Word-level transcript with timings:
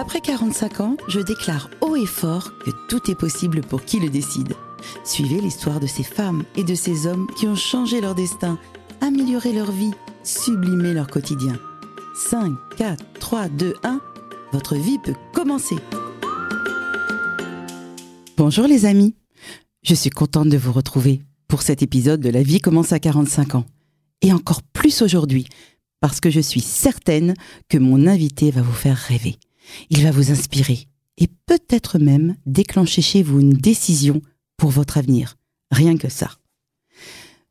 Après 0.00 0.20
45 0.20 0.80
ans, 0.80 0.96
je 1.08 1.18
déclare 1.18 1.70
haut 1.80 1.96
et 1.96 2.06
fort 2.06 2.56
que 2.60 2.70
tout 2.88 3.10
est 3.10 3.16
possible 3.16 3.62
pour 3.62 3.84
qui 3.84 3.98
le 3.98 4.08
décide. 4.08 4.54
Suivez 5.04 5.40
l'histoire 5.40 5.80
de 5.80 5.88
ces 5.88 6.04
femmes 6.04 6.44
et 6.54 6.62
de 6.62 6.76
ces 6.76 7.08
hommes 7.08 7.26
qui 7.36 7.48
ont 7.48 7.56
changé 7.56 8.00
leur 8.00 8.14
destin, 8.14 8.60
amélioré 9.00 9.52
leur 9.52 9.72
vie, 9.72 9.90
sublimé 10.22 10.94
leur 10.94 11.08
quotidien. 11.08 11.58
5, 12.30 12.52
4, 12.76 13.04
3, 13.18 13.48
2, 13.48 13.74
1, 13.82 14.00
votre 14.52 14.76
vie 14.76 15.00
peut 15.00 15.16
commencer. 15.34 15.74
Bonjour 18.36 18.68
les 18.68 18.86
amis, 18.86 19.16
je 19.82 19.96
suis 19.96 20.10
contente 20.10 20.48
de 20.48 20.58
vous 20.58 20.72
retrouver 20.72 21.22
pour 21.48 21.62
cet 21.62 21.82
épisode 21.82 22.20
de 22.20 22.30
La 22.30 22.44
vie 22.44 22.60
commence 22.60 22.92
à 22.92 23.00
45 23.00 23.56
ans. 23.56 23.64
Et 24.22 24.32
encore 24.32 24.62
plus 24.62 25.02
aujourd'hui, 25.02 25.48
parce 26.00 26.20
que 26.20 26.30
je 26.30 26.40
suis 26.40 26.60
certaine 26.60 27.34
que 27.68 27.78
mon 27.78 28.06
invité 28.06 28.52
va 28.52 28.62
vous 28.62 28.72
faire 28.72 28.96
rêver. 28.96 29.40
Il 29.90 30.02
va 30.02 30.10
vous 30.10 30.30
inspirer 30.30 30.86
et 31.18 31.28
peut-être 31.46 31.98
même 31.98 32.36
déclencher 32.46 33.02
chez 33.02 33.22
vous 33.22 33.40
une 33.40 33.54
décision 33.54 34.22
pour 34.56 34.70
votre 34.70 34.98
avenir. 34.98 35.36
Rien 35.70 35.96
que 35.96 36.08
ça. 36.08 36.30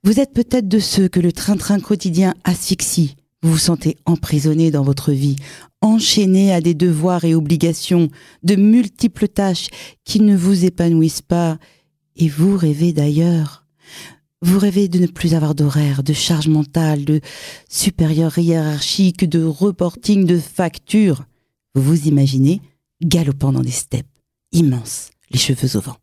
Vous 0.03 0.19
êtes 0.19 0.33
peut-être 0.33 0.67
de 0.67 0.79
ceux 0.79 1.07
que 1.07 1.19
le 1.19 1.31
train-train 1.31 1.79
quotidien 1.79 2.33
asphyxie. 2.43 3.15
Vous 3.43 3.51
vous 3.51 3.57
sentez 3.57 3.97
emprisonné 4.05 4.71
dans 4.71 4.83
votre 4.83 5.11
vie, 5.11 5.35
enchaîné 5.81 6.53
à 6.53 6.61
des 6.61 6.73
devoirs 6.73 7.23
et 7.23 7.35
obligations, 7.35 8.09
de 8.43 8.55
multiples 8.55 9.27
tâches 9.27 9.67
qui 10.05 10.21
ne 10.21 10.35
vous 10.35 10.65
épanouissent 10.65 11.21
pas, 11.21 11.57
et 12.15 12.29
vous 12.29 12.57
rêvez 12.57 12.93
d'ailleurs. 12.93 13.65
Vous 14.41 14.59
rêvez 14.59 14.87
de 14.87 14.99
ne 14.99 15.07
plus 15.07 15.33
avoir 15.33 15.55
d'horaire, 15.55 16.03
de 16.03 16.13
charge 16.13 16.47
mentale, 16.47 17.05
de 17.05 17.21
supérieur 17.69 18.37
hiérarchique, 18.37 19.27
de 19.27 19.43
reporting, 19.43 20.25
de 20.25 20.39
factures. 20.39 21.25
Vous 21.77 22.07
imaginez 22.07 22.59
galopant 23.03 23.51
dans 23.51 23.61
des 23.61 23.69
steppes 23.69 24.07
immenses, 24.51 25.11
les 25.29 25.37
cheveux 25.37 25.77
au 25.77 25.81
vent, 25.81 25.97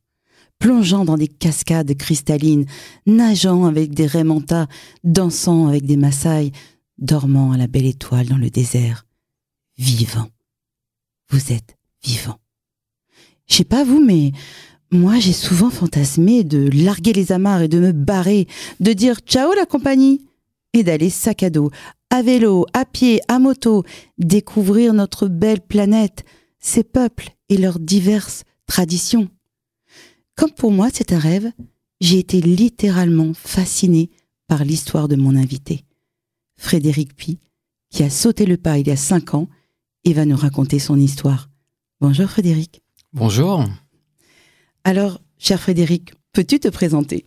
plongeant 0.60 1.04
dans 1.04 1.16
des 1.16 1.26
cascades 1.26 1.92
cristallines, 1.96 2.66
nageant 3.06 3.64
avec 3.64 3.92
des 3.92 4.06
raimentas, 4.06 4.68
dansant 5.02 5.66
avec 5.66 5.84
des 5.84 5.96
massailles, 5.96 6.52
dormant 6.98 7.50
à 7.50 7.56
la 7.56 7.66
belle 7.66 7.86
étoile 7.86 8.28
dans 8.28 8.36
le 8.36 8.50
désert, 8.50 9.04
vivant. 9.76 10.28
Vous 11.30 11.52
êtes 11.52 11.76
vivant. 12.04 12.38
Je 13.48 13.56
sais 13.56 13.64
pas 13.64 13.82
vous, 13.82 14.00
mais 14.00 14.30
moi, 14.92 15.18
j'ai 15.18 15.32
souvent 15.32 15.70
fantasmé 15.70 16.44
de 16.44 16.70
larguer 16.72 17.12
les 17.12 17.32
amarres 17.32 17.62
et 17.62 17.68
de 17.68 17.80
me 17.80 17.90
barrer, 17.90 18.46
de 18.78 18.92
dire 18.92 19.18
ciao 19.26 19.52
la 19.54 19.66
compagnie 19.66 20.24
et 20.72 20.84
d'aller 20.84 21.10
sac 21.10 21.42
à 21.42 21.50
dos, 21.50 21.70
à 22.14 22.22
vélo, 22.22 22.64
à 22.72 22.84
pied, 22.84 23.20
à 23.26 23.40
moto, 23.40 23.82
découvrir 24.18 24.94
notre 24.94 25.26
belle 25.26 25.60
planète, 25.60 26.24
ses 26.60 26.84
peuples 26.84 27.30
et 27.48 27.56
leurs 27.56 27.80
diverses 27.80 28.44
traditions. 28.66 29.28
Comme 30.36 30.52
pour 30.52 30.70
moi 30.70 30.90
c'est 30.92 31.12
un 31.12 31.18
rêve, 31.18 31.50
j'ai 32.00 32.20
été 32.20 32.40
littéralement 32.40 33.34
fascinée 33.34 34.10
par 34.46 34.64
l'histoire 34.64 35.08
de 35.08 35.16
mon 35.16 35.34
invité, 35.34 35.84
Frédéric 36.56 37.16
Pi, 37.16 37.40
qui 37.90 38.04
a 38.04 38.10
sauté 38.10 38.46
le 38.46 38.58
pas 38.58 38.78
il 38.78 38.86
y 38.86 38.92
a 38.92 38.96
cinq 38.96 39.34
ans 39.34 39.48
et 40.04 40.12
va 40.12 40.24
nous 40.24 40.36
raconter 40.36 40.78
son 40.78 40.96
histoire. 40.96 41.50
Bonjour 42.00 42.30
Frédéric. 42.30 42.80
Bonjour. 43.12 43.64
Alors, 44.84 45.20
cher 45.36 45.60
Frédéric, 45.60 46.12
peux-tu 46.32 46.60
te 46.60 46.68
présenter? 46.68 47.26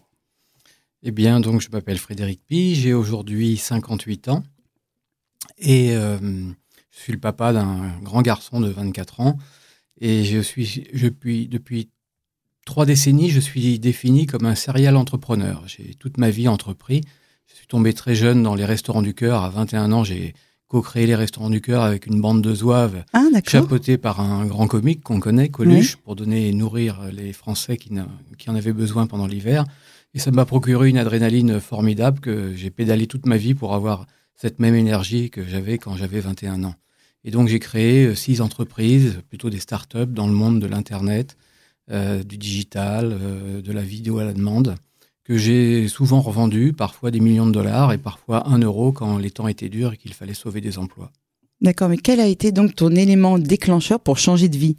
Eh 1.03 1.11
bien, 1.11 1.41
donc, 1.41 1.59
je 1.59 1.69
m'appelle 1.69 1.97
Frédéric 1.97 2.41
Pi, 2.45 2.75
j'ai 2.75 2.93
aujourd'hui 2.93 3.57
58 3.57 4.29
ans 4.29 4.43
et 5.57 5.95
euh, 5.95 6.17
je 6.91 6.99
suis 6.99 7.13
le 7.13 7.19
papa 7.19 7.53
d'un 7.53 7.99
grand 8.01 8.21
garçon 8.21 8.59
de 8.59 8.69
24 8.69 9.21
ans. 9.21 9.37
Et 9.99 10.23
je 10.23 10.39
suis, 10.39 10.87
depuis, 10.93 11.47
depuis 11.47 11.89
trois 12.65 12.85
décennies, 12.85 13.29
je 13.29 13.39
suis 13.39 13.79
défini 13.79 14.25
comme 14.25 14.45
un 14.45 14.55
serial 14.55 14.95
entrepreneur. 14.95 15.63
J'ai 15.65 15.95
toute 15.95 16.17
ma 16.17 16.29
vie 16.29 16.47
entrepris. 16.47 17.01
Je 17.47 17.55
suis 17.55 17.67
tombé 17.67 17.93
très 17.93 18.13
jeune 18.13 18.43
dans 18.43 18.55
les 18.55 18.65
restaurants 18.65 19.01
du 19.01 19.13
cœur. 19.13 19.43
À 19.43 19.49
21 19.49 19.91
ans, 19.91 20.03
j'ai 20.03 20.33
co-créé 20.67 21.05
les 21.07 21.15
Restaurants 21.15 21.49
du 21.49 21.61
Cœur 21.61 21.81
avec 21.81 22.07
une 22.07 22.19
bande 22.19 22.41
de 22.41 22.53
zouaves 22.53 23.03
ah, 23.13 23.23
chapeautée 23.45 23.97
par 23.97 24.19
un 24.19 24.45
grand 24.45 24.67
comique 24.67 25.01
qu'on 25.01 25.19
connaît, 25.19 25.49
Coluche, 25.49 25.95
pour 25.95 26.15
donner 26.15 26.49
et 26.49 26.53
nourrir 26.53 26.99
les 27.11 27.31
Français 27.31 27.77
qui, 27.77 27.91
qui 28.37 28.49
en 28.49 28.55
avaient 28.55 28.73
besoin 28.73 29.07
pendant 29.07 29.27
l'hiver. 29.27 29.63
Et 30.13 30.19
ça 30.19 30.31
m'a 30.31 30.45
procuré 30.45 30.89
une 30.89 30.97
adrénaline 30.97 31.59
formidable 31.59 32.19
que 32.19 32.53
j'ai 32.55 32.69
pédalé 32.69 33.07
toute 33.07 33.25
ma 33.25 33.37
vie 33.37 33.53
pour 33.53 33.73
avoir 33.73 34.07
cette 34.37 34.59
même 34.59 34.75
énergie 34.75 35.29
que 35.29 35.43
j'avais 35.45 35.77
quand 35.77 35.97
j'avais 35.97 36.21
21 36.21 36.63
ans. 36.63 36.75
Et 37.23 37.31
donc 37.31 37.49
j'ai 37.49 37.59
créé 37.59 38.05
euh, 38.05 38.15
six 38.15 38.39
entreprises, 38.39 39.19
plutôt 39.27 39.49
des 39.49 39.59
startups 39.59 40.05
dans 40.07 40.27
le 40.27 40.33
monde 40.33 40.61
de 40.61 40.67
l'Internet, 40.67 41.35
euh, 41.91 42.23
du 42.23 42.37
digital, 42.37 43.11
euh, 43.11 43.61
de 43.61 43.71
la 43.73 43.81
vidéo 43.81 44.19
à 44.19 44.23
la 44.23 44.33
demande 44.33 44.75
que 45.27 45.35
j'ai 45.35 45.89
souvent 45.89 46.21
revendu, 46.21 46.71
parfois 46.71 47.11
des 47.11 47.19
millions 47.19 47.45
de 47.45 47.51
dollars 47.51 47.91
et 47.91 47.97
parfois 47.97 48.47
un 48.47 48.59
euro 48.59 48.93
quand 48.93 49.17
les 49.17 49.29
temps 49.29 49.49
étaient 49.49 49.67
durs 49.67 49.91
et 49.91 49.97
qu'il 49.97 50.13
fallait 50.13 50.33
sauver 50.33 50.61
des 50.61 50.77
emplois. 50.77 51.11
D'accord, 51.59 51.89
mais 51.89 51.97
quel 51.97 52.21
a 52.21 52.27
été 52.27 52.53
donc 52.53 52.75
ton 52.75 52.91
élément 52.91 53.37
déclencheur 53.37 53.99
pour 53.99 54.19
changer 54.19 54.47
de 54.47 54.57
vie? 54.57 54.77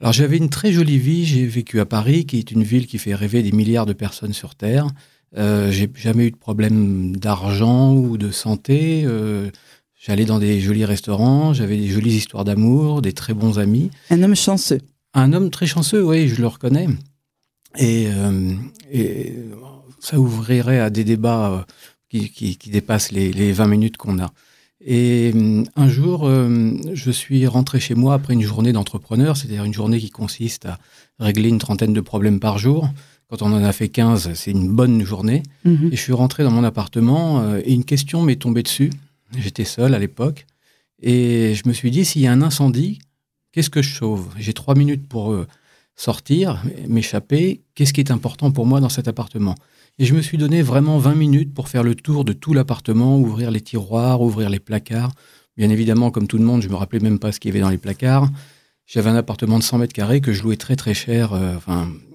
Alors 0.00 0.12
j'avais 0.12 0.36
une 0.36 0.50
très 0.50 0.72
jolie 0.72 0.98
vie, 0.98 1.24
j'ai 1.24 1.46
vécu 1.46 1.80
à 1.80 1.86
Paris, 1.86 2.26
qui 2.26 2.38
est 2.38 2.50
une 2.50 2.64
ville 2.64 2.86
qui 2.86 2.98
fait 2.98 3.14
rêver 3.14 3.42
des 3.42 3.52
milliards 3.52 3.86
de 3.86 3.94
personnes 3.94 4.34
sur 4.34 4.54
Terre. 4.54 4.88
Euh, 5.36 5.70
j'ai 5.70 5.90
jamais 5.94 6.26
eu 6.26 6.30
de 6.30 6.36
problème 6.36 7.16
d'argent 7.16 7.94
ou 7.94 8.16
de 8.16 8.30
santé. 8.30 9.02
Euh, 9.04 9.50
j'allais 9.94 10.24
dans 10.24 10.38
des 10.38 10.60
jolis 10.60 10.84
restaurants, 10.84 11.52
j'avais 11.52 11.76
des 11.76 11.88
jolies 11.88 12.14
histoires 12.14 12.44
d'amour, 12.44 13.02
des 13.02 13.12
très 13.12 13.34
bons 13.34 13.58
amis. 13.58 13.90
Un 14.10 14.22
homme 14.22 14.34
chanceux. 14.36 14.80
Un 15.14 15.32
homme 15.32 15.50
très 15.50 15.66
chanceux, 15.66 16.04
oui, 16.04 16.28
je 16.28 16.40
le 16.40 16.46
reconnais. 16.46 16.88
Et, 17.76 18.08
euh, 18.08 18.54
et 18.90 19.34
ça 20.00 20.18
ouvrirait 20.18 20.80
à 20.80 20.90
des 20.90 21.04
débats 21.04 21.66
qui, 22.08 22.30
qui, 22.30 22.56
qui 22.56 22.70
dépassent 22.70 23.12
les, 23.12 23.32
les, 23.32 23.52
20 23.52 23.66
minutes 23.66 23.96
qu'on 23.96 24.18
a. 24.18 24.32
Et 24.80 25.32
un 25.74 25.88
jour, 25.88 26.30
je 26.30 27.10
suis 27.10 27.46
rentré 27.48 27.80
chez 27.80 27.96
moi 27.96 28.14
après 28.14 28.34
une 28.34 28.42
journée 28.42 28.72
d'entrepreneur, 28.72 29.36
c'est-à-dire 29.36 29.64
une 29.64 29.74
journée 29.74 29.98
qui 29.98 30.08
consiste 30.08 30.66
à 30.66 30.78
régler 31.18 31.48
une 31.48 31.58
trentaine 31.58 31.92
de 31.92 32.00
problèmes 32.00 32.38
par 32.38 32.58
jour. 32.58 32.88
Quand 33.28 33.42
on 33.42 33.52
en 33.52 33.62
a 33.62 33.72
fait 33.72 33.88
15, 33.88 34.32
c'est 34.34 34.50
une 34.50 34.68
bonne 34.68 35.02
journée. 35.04 35.42
Mhm. 35.64 35.90
Et 35.92 35.96
je 35.96 36.00
suis 36.00 36.12
rentré 36.12 36.42
dans 36.42 36.50
mon 36.50 36.64
appartement 36.64 37.56
et 37.56 37.72
une 37.72 37.84
question 37.84 38.22
m'est 38.22 38.36
tombée 38.36 38.62
dessus. 38.62 38.90
J'étais 39.36 39.64
seul 39.64 39.94
à 39.94 39.98
l'époque. 39.98 40.46
Et 41.00 41.54
je 41.54 41.68
me 41.68 41.72
suis 41.72 41.90
dit, 41.90 42.04
s'il 42.04 42.22
y 42.22 42.26
a 42.26 42.32
un 42.32 42.42
incendie, 42.42 42.98
qu'est-ce 43.52 43.70
que 43.70 43.82
je 43.82 43.94
sauve? 43.94 44.28
J'ai 44.38 44.54
trois 44.54 44.74
minutes 44.74 45.06
pour 45.06 45.36
sortir, 45.94 46.62
m'échapper. 46.86 47.60
Qu'est-ce 47.74 47.92
qui 47.92 48.00
est 48.00 48.10
important 48.10 48.50
pour 48.50 48.64
moi 48.64 48.80
dans 48.80 48.88
cet 48.88 49.08
appartement? 49.08 49.56
Et 49.98 50.04
je 50.04 50.14
me 50.14 50.22
suis 50.22 50.38
donné 50.38 50.62
vraiment 50.62 50.98
20 50.98 51.14
minutes 51.16 51.52
pour 51.52 51.68
faire 51.68 51.82
le 51.82 51.94
tour 51.96 52.24
de 52.24 52.32
tout 52.32 52.54
l'appartement, 52.54 53.18
ouvrir 53.18 53.50
les 53.50 53.60
tiroirs, 53.60 54.22
ouvrir 54.22 54.48
les 54.48 54.60
placards. 54.60 55.10
Bien 55.56 55.70
évidemment, 55.70 56.12
comme 56.12 56.28
tout 56.28 56.38
le 56.38 56.44
monde, 56.44 56.62
je 56.62 56.68
me 56.68 56.76
rappelais 56.76 57.00
même 57.00 57.18
pas 57.18 57.32
ce 57.32 57.40
qu'il 57.40 57.48
y 57.48 57.52
avait 57.52 57.60
dans 57.60 57.68
les 57.68 57.78
placards. 57.78 58.28
J'avais 58.86 59.10
un 59.10 59.16
appartement 59.16 59.58
de 59.58 59.64
100 59.64 59.78
mètres 59.78 59.92
carrés 59.92 60.20
que 60.20 60.32
je 60.32 60.44
louais 60.44 60.56
très 60.56 60.76
très 60.76 60.94
cher 60.94 61.32
euh, 61.32 61.56
enfin, 61.56 61.88
euh, 61.88 62.07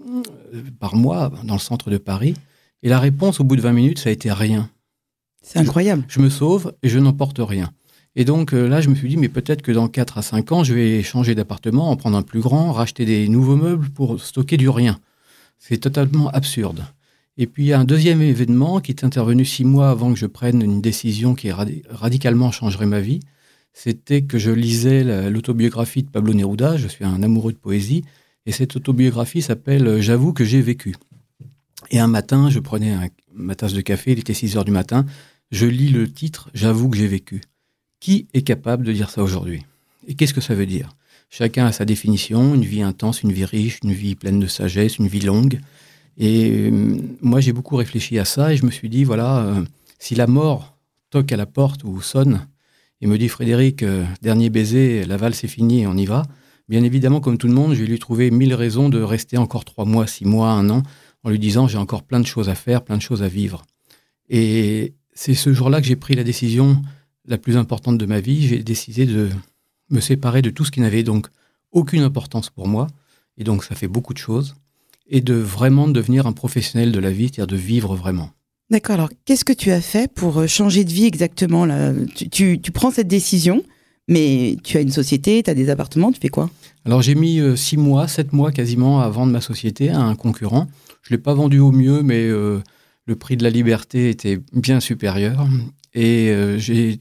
par 0.79 0.95
mois 0.95 1.31
dans 1.43 1.55
le 1.55 1.59
centre 1.59 1.89
de 1.89 1.97
Paris. 1.97 2.35
Et 2.81 2.89
la 2.89 2.99
réponse 2.99 3.39
au 3.39 3.43
bout 3.43 3.55
de 3.55 3.61
20 3.61 3.73
minutes, 3.73 3.99
ça 3.99 4.09
a 4.09 4.11
été 4.11 4.31
rien. 4.31 4.69
C'est 5.41 5.59
incroyable. 5.59 6.03
Je, 6.07 6.15
je, 6.15 6.19
me 6.21 6.29
sauve 6.29 6.73
et 6.83 6.89
je 6.89 6.99
n'emporte 6.99 7.39
rien. 7.39 7.71
Et 8.15 8.25
donc 8.25 8.53
euh, 8.53 8.67
là, 8.67 8.81
je 8.81 8.89
me 8.89 8.95
suis 8.95 9.09
dit, 9.09 9.17
mais 9.17 9.29
peut-être 9.29 9.61
que 9.61 9.71
dans 9.71 9.87
4 9.87 10.17
à 10.17 10.21
5 10.21 10.51
ans, 10.51 10.63
je 10.63 10.73
vais 10.73 11.01
changer 11.01 11.35
d'appartement, 11.35 11.89
en 11.89 11.95
prendre 11.95 12.17
un 12.17 12.21
plus 12.21 12.41
grand, 12.41 12.71
racheter 12.71 13.05
des 13.05 13.27
nouveaux 13.27 13.55
meubles 13.55 13.89
pour 13.89 14.21
stocker 14.21 14.57
du 14.57 14.69
rien. 14.69 14.99
C'est 15.57 15.77
totalement 15.77 16.29
absurde. 16.29 16.85
Et 17.37 17.47
puis 17.47 17.63
il 17.63 17.67
y 17.67 17.73
a 17.73 17.79
un 17.79 17.85
deuxième 17.85 18.21
événement 18.21 18.79
qui 18.79 18.91
est 18.91 19.03
intervenu 19.03 19.43
six 19.43 19.65
mois 19.65 19.89
avant 19.89 20.13
que 20.13 20.19
je 20.19 20.27
prenne 20.27 20.61
une 20.61 20.81
décision 20.81 21.33
qui 21.33 21.49
radicalement 21.51 22.51
changerait 22.51 22.85
ma 22.85 22.99
vie. 22.99 23.21
C'était 23.73 24.21
que 24.21 24.37
je 24.37 24.51
lisais 24.51 25.03
l'autobiographie 25.31 26.03
de 26.03 26.09
Pablo 26.09 26.35
Neruda. 26.35 26.77
Je 26.77 26.87
suis 26.87 27.05
un 27.05 27.23
amoureux 27.23 27.53
de 27.53 27.57
poésie. 27.57 28.03
Et 28.45 28.51
cette 28.51 28.75
autobiographie 28.75 29.41
s'appelle 29.41 30.01
J'avoue 30.01 30.33
que 30.33 30.43
j'ai 30.43 30.61
vécu. 30.61 30.95
Et 31.91 31.99
un 31.99 32.07
matin, 32.07 32.49
je 32.49 32.59
prenais 32.59 33.11
ma 33.33 33.55
tasse 33.55 33.73
de 33.73 33.81
café, 33.81 34.11
il 34.11 34.19
était 34.19 34.33
6 34.33 34.57
heures 34.57 34.65
du 34.65 34.71
matin. 34.71 35.05
Je 35.51 35.65
lis 35.65 35.89
le 35.89 36.11
titre 36.11 36.49
J'avoue 36.53 36.89
que 36.89 36.97
j'ai 36.97 37.07
vécu. 37.07 37.41
Qui 37.99 38.27
est 38.33 38.41
capable 38.41 38.85
de 38.85 38.91
dire 38.91 39.09
ça 39.09 39.23
aujourd'hui? 39.23 39.63
Et 40.07 40.15
qu'est-ce 40.15 40.33
que 40.33 40.41
ça 40.41 40.55
veut 40.55 40.65
dire? 40.65 40.89
Chacun 41.29 41.65
a 41.65 41.71
sa 41.71 41.85
définition, 41.85 42.53
une 42.53 42.65
vie 42.65 42.81
intense, 42.81 43.23
une 43.23 43.31
vie 43.31 43.45
riche, 43.45 43.79
une 43.83 43.93
vie 43.93 44.15
pleine 44.15 44.39
de 44.39 44.47
sagesse, 44.47 44.99
une 44.99 45.07
vie 45.07 45.21
longue. 45.21 45.59
Et 46.17 46.69
euh, 46.69 46.97
moi, 47.21 47.39
j'ai 47.39 47.53
beaucoup 47.53 47.75
réfléchi 47.75 48.19
à 48.19 48.25
ça 48.25 48.53
et 48.53 48.57
je 48.57 48.65
me 48.65 48.71
suis 48.71 48.89
dit, 48.89 49.03
voilà, 49.03 49.39
euh, 49.39 49.63
si 49.99 50.15
la 50.15 50.27
mort 50.27 50.77
toque 51.09 51.31
à 51.31 51.37
la 51.37 51.45
porte 51.45 51.83
ou 51.83 52.01
sonne 52.01 52.45
et 53.01 53.07
me 53.07 53.17
dit, 53.17 53.29
Frédéric, 53.29 53.83
euh, 53.83 54.05
dernier 54.21 54.49
baiser, 54.49 55.05
la 55.05 55.17
valse 55.17 55.43
est 55.43 55.47
finie, 55.47 55.87
on 55.87 55.97
y 55.97 56.05
va, 56.05 56.23
bien 56.69 56.83
évidemment, 56.83 57.19
comme 57.19 57.37
tout 57.37 57.47
le 57.47 57.53
monde, 57.53 57.73
je 57.73 57.81
vais 57.81 57.87
lui 57.87 57.99
trouver 57.99 58.31
mille 58.31 58.53
raisons 58.53 58.89
de 58.89 59.01
rester 59.01 59.37
encore 59.37 59.65
trois 59.65 59.85
mois, 59.85 60.07
six 60.07 60.25
mois, 60.25 60.51
un 60.51 60.69
an, 60.69 60.83
en 61.23 61.29
lui 61.29 61.39
disant, 61.39 61.67
j'ai 61.67 61.77
encore 61.77 62.03
plein 62.03 62.19
de 62.19 62.25
choses 62.25 62.49
à 62.49 62.55
faire, 62.55 62.83
plein 62.83 62.97
de 62.97 63.01
choses 63.01 63.23
à 63.23 63.27
vivre. 63.27 63.63
Et 64.29 64.93
c'est 65.13 65.33
ce 65.33 65.53
jour-là 65.53 65.81
que 65.81 65.87
j'ai 65.87 65.95
pris 65.95 66.15
la 66.15 66.23
décision 66.23 66.81
la 67.25 67.37
plus 67.37 67.57
importante 67.57 67.97
de 67.97 68.05
ma 68.05 68.19
vie. 68.19 68.47
J'ai 68.47 68.63
décidé 68.63 69.05
de 69.05 69.29
me 69.89 69.99
séparer 69.99 70.41
de 70.41 70.49
tout 70.49 70.65
ce 70.65 70.71
qui 70.71 70.81
n'avait 70.81 71.03
donc 71.03 71.27
aucune 71.71 72.01
importance 72.01 72.49
pour 72.49 72.67
moi, 72.67 72.87
et 73.37 73.43
donc 73.43 73.63
ça 73.63 73.75
fait 73.75 73.87
beaucoup 73.87 74.13
de 74.13 74.19
choses, 74.19 74.55
et 75.07 75.21
de 75.21 75.33
vraiment 75.33 75.87
devenir 75.87 76.27
un 76.27 76.33
professionnel 76.33 76.91
de 76.91 76.99
la 76.99 77.11
vie, 77.11 77.25
c'est-à-dire 77.25 77.47
de 77.47 77.55
vivre 77.55 77.95
vraiment. 77.95 78.31
D'accord, 78.69 78.95
alors 78.95 79.09
qu'est-ce 79.25 79.45
que 79.45 79.53
tu 79.53 79.71
as 79.71 79.81
fait 79.81 80.11
pour 80.11 80.39
euh, 80.39 80.47
changer 80.47 80.83
de 80.83 80.91
vie 80.91 81.05
exactement 81.05 81.65
là? 81.65 81.93
Tu, 82.15 82.59
tu, 82.59 82.71
prends 82.71 82.91
cette 82.91 83.07
décision, 83.07 83.63
mais 84.07 84.57
tu 84.63 84.77
as 84.77 84.81
une 84.81 84.91
société, 84.91 85.43
tu 85.43 85.49
as 85.49 85.53
des 85.53 85.69
appartements, 85.69 86.11
tu 86.11 86.19
fais 86.19 86.29
quoi? 86.29 86.49
Alors 86.85 87.01
j'ai 87.01 87.15
mis 87.15 87.39
euh, 87.39 87.55
six 87.55 87.77
mois, 87.77 88.07
sept 88.07 88.33
mois 88.33 88.51
quasiment 88.51 89.01
à 89.01 89.09
vendre 89.09 89.31
ma 89.31 89.41
société 89.41 89.89
à 89.89 89.99
un 89.99 90.15
concurrent. 90.15 90.67
Je 91.01 91.13
ne 91.13 91.17
l'ai 91.17 91.21
pas 91.21 91.33
vendu 91.33 91.59
au 91.59 91.71
mieux, 91.71 92.01
mais 92.03 92.23
euh, 92.27 92.61
le 93.05 93.15
prix 93.15 93.37
de 93.37 93.43
la 93.43 93.49
liberté 93.49 94.09
était 94.09 94.39
bien 94.53 94.79
supérieur. 94.79 95.47
Et 95.93 96.33
j'ai, 96.57 96.97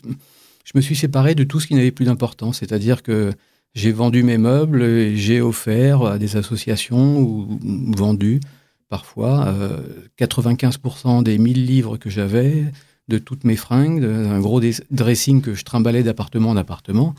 je 0.65 0.73
me 0.75 0.83
suis 0.83 0.97
séparé 0.97 1.35
de 1.35 1.45
tout 1.45 1.61
ce 1.61 1.67
qui 1.67 1.75
n'avait 1.75 1.91
plus 1.91 2.05
d'importance, 2.05 2.59
c'est-à-dire 2.59 3.03
que 3.03 3.33
j'ai 3.75 3.91
vendu 3.91 4.23
mes 4.23 4.37
meubles, 4.37 5.15
j'ai 5.15 5.41
offert 5.41 6.03
à 6.03 6.19
des 6.19 6.37
associations 6.37 7.19
ou 7.21 7.59
vendu 7.97 8.41
parfois 8.91 9.55
95% 10.19 11.21
euh, 11.21 11.23
des 11.23 11.39
1000 11.39 11.65
livres 11.65 11.97
que 11.97 12.11
j'avais, 12.11 12.67
de 13.13 13.19
toutes 13.19 13.45
mes 13.45 13.57
fringues, 13.57 14.03
un 14.03 14.41
gros 14.41 14.61
dressing 14.91 15.43
que 15.43 15.55
je 15.55 15.65
trimballais 15.65 16.03
d'appartement 16.03 16.51
en 16.51 16.57
appartement, 16.57 17.15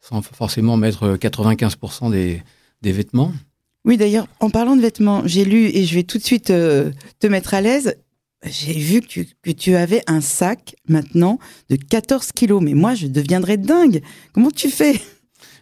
sans 0.00 0.20
forcément 0.20 0.76
mettre 0.76 1.16
95% 1.16 2.10
des, 2.10 2.42
des 2.82 2.92
vêtements. 2.92 3.32
Oui, 3.84 3.96
d'ailleurs, 3.96 4.28
en 4.40 4.50
parlant 4.50 4.76
de 4.76 4.82
vêtements, 4.82 5.22
j'ai 5.24 5.44
lu 5.44 5.70
et 5.74 5.84
je 5.84 5.94
vais 5.94 6.02
tout 6.02 6.18
de 6.18 6.22
suite 6.22 6.50
euh, 6.50 6.90
te 7.20 7.26
mettre 7.26 7.54
à 7.54 7.62
l'aise. 7.62 7.96
J'ai 8.44 8.74
vu 8.74 9.00
que 9.00 9.06
tu, 9.06 9.26
que 9.42 9.50
tu, 9.50 9.74
avais 9.74 10.02
un 10.06 10.20
sac 10.20 10.76
maintenant 10.86 11.38
de 11.70 11.76
14 11.76 12.32
kilos, 12.32 12.62
mais 12.62 12.74
moi 12.74 12.94
je 12.94 13.06
deviendrais 13.06 13.56
dingue. 13.56 14.02
Comment 14.32 14.50
tu 14.50 14.68
fais? 14.68 15.00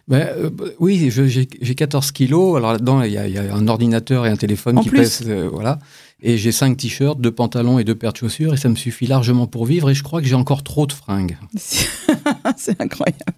Ben, 0.07 0.27
euh, 0.37 0.49
Oui, 0.79 1.11
j'ai 1.11 1.75
14 1.75 2.11
kilos. 2.11 2.57
Alors 2.57 2.73
là-dedans, 2.73 3.01
il 3.03 3.11
y, 3.11 3.17
a 3.17 3.53
un 3.53 3.67
ordinateur 3.67 4.25
et 4.25 4.29
un 4.29 4.37
téléphone 4.37 4.79
qui 4.81 4.89
pèsent. 4.89 5.23
Euh, 5.27 5.49
voilà. 5.51 5.79
Et 6.21 6.37
j'ai 6.37 6.51
5 6.51 6.77
t-shirts, 6.77 7.19
2 7.19 7.31
pantalons 7.31 7.77
et 7.77 7.83
2 7.83 7.93
paires 7.95 8.13
de 8.13 8.17
chaussures. 8.17 8.53
Et 8.53 8.57
ça 8.57 8.69
me 8.69 8.75
suffit 8.75 9.07
largement 9.07 9.47
pour 9.47 9.65
vivre. 9.65 9.89
Et 9.89 9.93
je 9.93 10.03
crois 10.03 10.21
que 10.21 10.27
j'ai 10.27 10.35
encore 10.35 10.63
trop 10.63 10.87
de 10.87 10.93
fringues. 10.93 11.37
C'est 12.57 12.81
incroyable. 12.81 13.33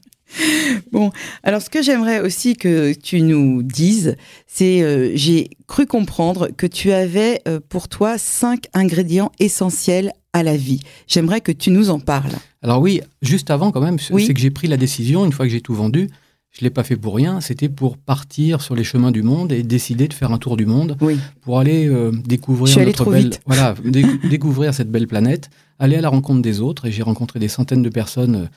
Bon, 0.91 1.11
alors 1.41 1.59
ce 1.59 1.71
que 1.71 1.81
j'aimerais 1.81 2.19
aussi 2.19 2.55
que 2.55 2.93
tu 2.93 3.23
nous 3.23 3.63
dises, 3.63 4.15
c'est 4.45 4.83
euh, 4.83 5.11
j'ai 5.15 5.49
cru 5.65 5.87
comprendre 5.87 6.49
que 6.55 6.67
tu 6.67 6.91
avais 6.91 7.41
pour 7.67 7.87
toi 7.87 8.19
cinq 8.19 8.65
ingrédients 8.75 9.31
essentiels 9.39 10.11
à 10.33 10.43
la 10.43 10.55
vie. 10.55 10.81
J'aimerais 11.07 11.41
que 11.41 11.51
tu 11.51 11.71
nous 11.71 11.89
en 11.89 11.99
parles. 11.99 12.31
Alors 12.61 12.79
oui, 12.79 13.01
juste 13.23 13.49
avant 13.49 13.71
quand 13.71 13.81
même, 13.81 13.97
c'est 13.97 14.33
que 14.33 14.39
j'ai 14.39 14.51
pris 14.51 14.67
la 14.67 14.77
décision, 14.77 15.25
une 15.25 15.31
fois 15.31 15.47
que 15.47 15.51
j'ai 15.51 15.61
tout 15.61 15.73
vendu, 15.73 16.09
je 16.51 16.63
ne 16.63 16.65
l'ai 16.65 16.69
pas 16.71 16.83
fait 16.83 16.95
pour 16.95 17.15
rien, 17.15 17.41
c'était 17.41 17.69
pour 17.69 17.97
partir 17.97 18.61
sur 18.61 18.75
les 18.75 18.83
chemins 18.83 19.11
du 19.11 19.21
monde 19.21 19.51
et 19.51 19.61
décider 19.61 20.07
de 20.07 20.13
faire 20.13 20.31
un 20.31 20.39
tour 20.39 20.57
du 20.57 20.65
monde 20.65 20.97
pour 21.41 21.59
aller 21.59 21.87
euh, 21.87 22.11
découvrir 22.11 22.77
notre 22.79 23.11
belle, 23.11 23.31
voilà, 23.45 23.75
découvrir 24.29 24.73
cette 24.73 24.91
belle 24.91 25.07
planète, 25.07 25.49
aller 25.77 25.95
à 25.95 26.01
la 26.01 26.09
rencontre 26.09 26.41
des 26.41 26.59
autres. 26.59 26.85
Et 26.85 26.91
j'ai 26.91 27.03
rencontré 27.03 27.39
des 27.39 27.47
centaines 27.47 27.83
de 27.83 27.89
personnes 27.89 28.49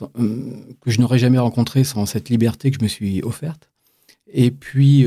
euh, 0.00 0.06
euh, 0.20 0.52
que 0.80 0.90
je 0.90 1.00
n'aurais 1.00 1.18
jamais 1.18 1.38
rencontrées 1.38 1.82
sans 1.82 2.06
cette 2.06 2.28
liberté 2.28 2.70
que 2.70 2.78
je 2.78 2.84
me 2.84 2.88
suis 2.88 3.20
offerte. 3.22 3.68
Et 4.32 4.52
puis 4.52 5.04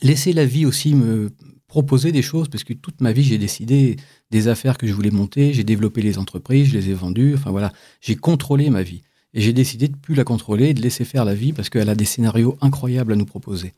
laisser 0.00 0.32
la 0.32 0.46
vie 0.46 0.64
aussi 0.64 0.94
me 0.94 1.28
proposer 1.66 2.12
des 2.12 2.22
choses, 2.22 2.48
parce 2.48 2.64
que 2.64 2.72
toute 2.72 3.02
ma 3.02 3.12
vie, 3.12 3.22
j'ai 3.22 3.36
décidé 3.36 3.96
des 4.30 4.48
affaires 4.48 4.78
que 4.78 4.86
je 4.86 4.92
voulais 4.94 5.10
monter, 5.10 5.52
j'ai 5.52 5.64
développé 5.64 6.00
les 6.00 6.16
entreprises, 6.16 6.68
je 6.68 6.78
les 6.78 6.88
ai 6.88 6.94
vendues, 6.94 7.34
enfin 7.34 7.50
voilà, 7.50 7.72
j'ai 8.00 8.16
contrôlé 8.16 8.70
ma 8.70 8.82
vie. 8.82 9.02
Et 9.34 9.40
j'ai 9.40 9.52
décidé 9.52 9.88
de 9.88 9.96
plus 9.96 10.14
la 10.14 10.24
contrôler 10.24 10.68
et 10.68 10.74
de 10.74 10.82
laisser 10.82 11.04
faire 11.04 11.24
la 11.24 11.34
vie 11.34 11.52
parce 11.52 11.70
qu'elle 11.70 11.88
a 11.88 11.94
des 11.94 12.04
scénarios 12.04 12.56
incroyables 12.60 13.12
à 13.12 13.16
nous 13.16 13.26
proposer. 13.26 13.72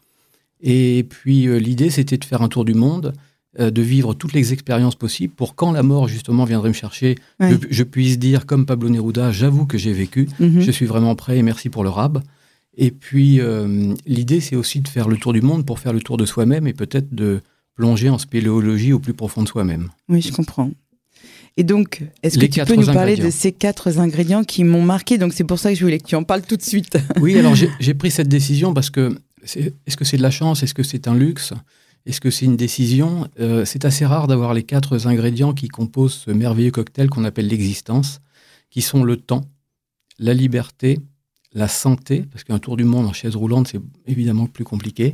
Et 0.62 1.04
puis 1.08 1.48
euh, 1.48 1.58
l'idée, 1.58 1.90
c'était 1.90 2.16
de 2.16 2.24
faire 2.24 2.42
un 2.42 2.48
tour 2.48 2.64
du 2.64 2.74
monde, 2.74 3.12
euh, 3.60 3.70
de 3.70 3.82
vivre 3.82 4.14
toutes 4.14 4.32
les 4.32 4.52
expériences 4.52 4.94
possibles 4.94 5.34
pour 5.34 5.54
quand 5.54 5.72
la 5.72 5.82
mort 5.82 6.08
justement 6.08 6.44
viendrait 6.44 6.70
me 6.70 6.74
chercher, 6.74 7.16
je, 7.38 7.82
puisse 7.82 8.18
dire 8.18 8.46
comme 8.46 8.64
Pablo 8.64 8.88
Neruda, 8.88 9.30
j'avoue 9.30 9.66
que 9.66 9.76
j'ai 9.76 9.92
vécu, 9.92 10.28
mhm. 10.40 10.60
je 10.60 10.70
suis 10.70 10.86
vraiment 10.86 11.14
prêt 11.14 11.36
et 11.36 11.42
merci 11.42 11.68
pour 11.68 11.82
le 11.82 11.90
rab. 11.90 12.22
Et 12.74 12.90
puis 12.90 13.40
euh, 13.40 13.94
l'idée, 14.06 14.40
c'est 14.40 14.56
aussi 14.56 14.80
de 14.80 14.88
faire 14.88 15.08
le 15.08 15.18
tour 15.18 15.34
du 15.34 15.42
monde 15.42 15.66
pour 15.66 15.78
faire 15.80 15.92
le 15.92 16.00
tour 16.00 16.16
de 16.16 16.24
soi-même 16.24 16.66
et 16.66 16.72
peut-être 16.72 17.14
de 17.14 17.42
plonger 17.74 18.08
en 18.08 18.18
spéléologie 18.18 18.92
au 18.92 18.98
plus 18.98 19.12
profond 19.12 19.42
de 19.42 19.48
soi-même. 19.48 19.88
Oui, 20.08 20.22
je 20.22 20.32
comprends. 20.32 20.70
Et 21.56 21.64
donc, 21.64 22.02
est-ce 22.22 22.38
que 22.38 22.46
tu 22.46 22.64
peux 22.64 22.76
nous 22.76 22.86
parler 22.86 23.16
de 23.16 23.30
ces 23.30 23.52
quatre 23.52 23.98
ingrédients 23.98 24.44
qui 24.44 24.64
m'ont 24.64 24.82
marqué 24.82 25.18
Donc, 25.18 25.32
c'est 25.32 25.44
pour 25.44 25.58
ça 25.58 25.70
que 25.70 25.78
je 25.78 25.84
voulais 25.84 25.98
que 25.98 26.06
tu 26.06 26.16
en 26.16 26.24
parles 26.24 26.42
tout 26.42 26.56
de 26.56 26.62
suite. 26.62 26.98
oui, 27.20 27.38
alors 27.38 27.54
j'ai 27.54 27.94
pris 27.94 28.10
cette 28.10 28.28
décision 28.28 28.72
parce 28.72 28.90
que 28.90 29.14
est-ce 29.44 29.96
que 29.96 30.04
c'est 30.04 30.16
de 30.16 30.22
la 30.22 30.30
chance? 30.30 30.62
Est-ce 30.62 30.74
que 30.74 30.82
c'est 30.82 31.08
un 31.08 31.14
luxe? 31.14 31.52
Est-ce 32.06 32.20
que 32.20 32.30
c'est 32.30 32.46
une 32.46 32.56
décision? 32.56 33.28
Euh, 33.40 33.64
C'est 33.64 33.84
assez 33.84 34.06
rare 34.06 34.26
d'avoir 34.26 34.54
les 34.54 34.62
quatre 34.62 35.06
ingrédients 35.06 35.52
qui 35.52 35.68
composent 35.68 36.24
ce 36.26 36.30
merveilleux 36.30 36.70
cocktail 36.70 37.08
qu'on 37.08 37.24
appelle 37.24 37.48
l'existence, 37.48 38.20
qui 38.70 38.82
sont 38.82 39.04
le 39.04 39.16
temps, 39.16 39.42
la 40.18 40.34
liberté, 40.34 40.98
la 41.52 41.68
santé, 41.68 42.24
parce 42.30 42.44
qu'un 42.44 42.58
tour 42.58 42.76
du 42.76 42.84
monde 42.84 43.06
en 43.06 43.12
chaise 43.12 43.36
roulante, 43.36 43.68
c'est 43.68 43.80
évidemment 44.06 44.46
plus 44.46 44.64
compliqué, 44.64 45.12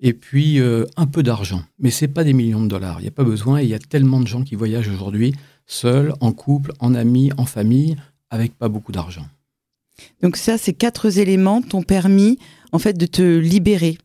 et 0.00 0.12
puis 0.12 0.60
euh, 0.60 0.86
un 0.96 1.06
peu 1.06 1.22
d'argent. 1.22 1.62
Mais 1.78 1.90
c'est 1.90 2.08
pas 2.08 2.24
des 2.24 2.32
millions 2.32 2.62
de 2.62 2.68
dollars. 2.68 3.00
Il 3.00 3.02
n'y 3.02 3.08
a 3.08 3.12
pas 3.12 3.24
besoin. 3.24 3.60
il 3.60 3.68
y 3.68 3.74
a 3.74 3.78
tellement 3.78 4.20
de 4.20 4.26
gens 4.26 4.42
qui 4.42 4.54
voyagent 4.54 4.88
aujourd'hui 4.88 5.34
seul, 5.70 6.14
en 6.20 6.32
couple, 6.32 6.72
en 6.80 6.94
amis, 6.94 7.30
en 7.36 7.46
famille, 7.46 7.96
avec 8.28 8.58
pas 8.58 8.68
beaucoup 8.68 8.92
d'argent. 8.92 9.26
Donc 10.22 10.36
ça, 10.36 10.58
ces 10.58 10.72
quatre 10.72 11.18
éléments 11.18 11.62
t'ont 11.62 11.82
permis 11.82 12.38
en 12.72 12.78
fait 12.78 12.94
de 12.94 13.06
te 13.06 13.22
libérer. 13.22 13.98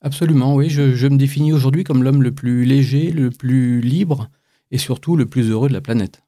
Absolument, 0.00 0.54
oui. 0.54 0.70
Je, 0.70 1.06
me 1.06 1.16
définis 1.16 1.52
aujourd'hui 1.52 1.84
comme 1.84 2.02
l'homme 2.02 2.22
le 2.22 2.32
plus 2.32 2.64
léger, 2.64 3.10
le 3.10 3.30
plus 3.30 3.80
libre 3.80 4.28
et 4.70 4.78
surtout 4.78 5.16
le 5.16 5.26
plus 5.26 5.50
heureux 5.50 5.68
de 5.68 5.74
la 5.74 5.80
planète. 5.80 6.22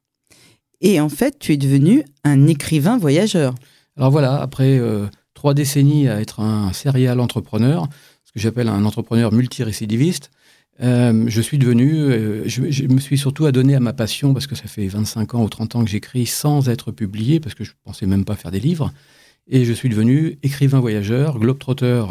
Et 0.81 0.99
en 0.99 1.09
fait, 1.09 1.37
tu 1.39 1.53
es 1.53 1.57
devenu 1.57 2.03
un 2.23 2.47
écrivain 2.47 2.97
voyageur. 2.97 3.55
Alors 3.97 4.09
voilà, 4.09 4.41
après 4.41 4.79
euh, 4.79 5.07
trois 5.33 5.53
décennies 5.53 6.07
à 6.07 6.19
être 6.21 6.39
un 6.39 6.73
serial 6.73 7.19
entrepreneur, 7.19 7.87
ce 8.23 8.31
que 8.31 8.39
j'appelle 8.39 8.67
un 8.67 8.83
entrepreneur 8.85 9.31
multirécidiviste, 9.31 10.31
euh, 10.81 11.25
je 11.27 11.41
suis 11.41 11.59
devenu, 11.59 11.93
euh, 11.93 12.43
je, 12.47 12.87
me 12.87 12.99
suis 12.99 13.17
surtout 13.17 13.45
adonné 13.45 13.75
à 13.75 13.79
ma 13.79 13.93
passion 13.93 14.33
parce 14.33 14.47
que 14.47 14.55
ça 14.55 14.67
fait 14.67 14.87
25 14.87 15.35
ans 15.35 15.43
ou 15.43 15.49
30 15.49 15.75
ans 15.75 15.83
que 15.83 15.89
j'écris 15.89 16.25
sans 16.25 16.69
être 16.69 16.91
publié 16.91 17.39
parce 17.39 17.53
que 17.53 17.63
je 17.63 17.73
pensais 17.83 18.07
même 18.07 18.25
pas 18.25 18.35
faire 18.35 18.51
des 18.51 18.59
livres. 18.59 18.91
Et 19.47 19.65
je 19.65 19.73
suis 19.73 19.89
devenu 19.89 20.39
écrivain 20.41 20.79
voyageur, 20.79 21.37
globetrotter 21.37 22.05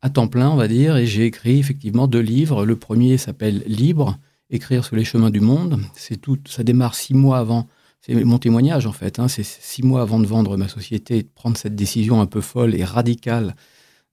à 0.00 0.10
temps 0.10 0.28
plein, 0.28 0.50
on 0.50 0.56
va 0.56 0.68
dire, 0.68 0.96
et 0.96 1.06
j'ai 1.06 1.24
écrit 1.24 1.58
effectivement 1.58 2.06
deux 2.06 2.20
livres. 2.20 2.64
Le 2.64 2.76
premier 2.76 3.16
s'appelle 3.16 3.64
Libre, 3.66 4.18
écrire 4.50 4.84
sur 4.84 4.94
les 4.94 5.04
chemins 5.04 5.30
du 5.30 5.40
monde. 5.40 5.80
C'est 5.94 6.20
tout, 6.20 6.38
ça 6.46 6.62
démarre 6.62 6.94
six 6.94 7.14
mois 7.14 7.38
avant. 7.38 7.66
C'est 8.00 8.14
mon 8.22 8.38
témoignage 8.38 8.86
en 8.86 8.92
fait. 8.92 9.18
Hein. 9.18 9.28
c'est 9.28 9.44
six 9.44 9.82
mois 9.82 10.02
avant 10.02 10.20
de 10.20 10.26
vendre 10.26 10.56
ma 10.56 10.68
société 10.68 11.18
et 11.18 11.22
de 11.22 11.28
prendre 11.34 11.56
cette 11.56 11.74
décision 11.74 12.20
un 12.20 12.26
peu 12.26 12.42
folle 12.42 12.74
et 12.74 12.84
radicale 12.84 13.56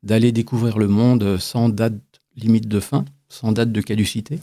d'aller 0.02 0.32
découvrir 0.32 0.80
le 0.80 0.88
monde 0.88 1.38
sans 1.38 1.70
date 1.70 1.94
limite 2.36 2.68
de 2.68 2.80
fin 2.80 3.06
sans 3.32 3.52
date 3.52 3.72
de 3.72 3.82
caducité. 3.82 4.40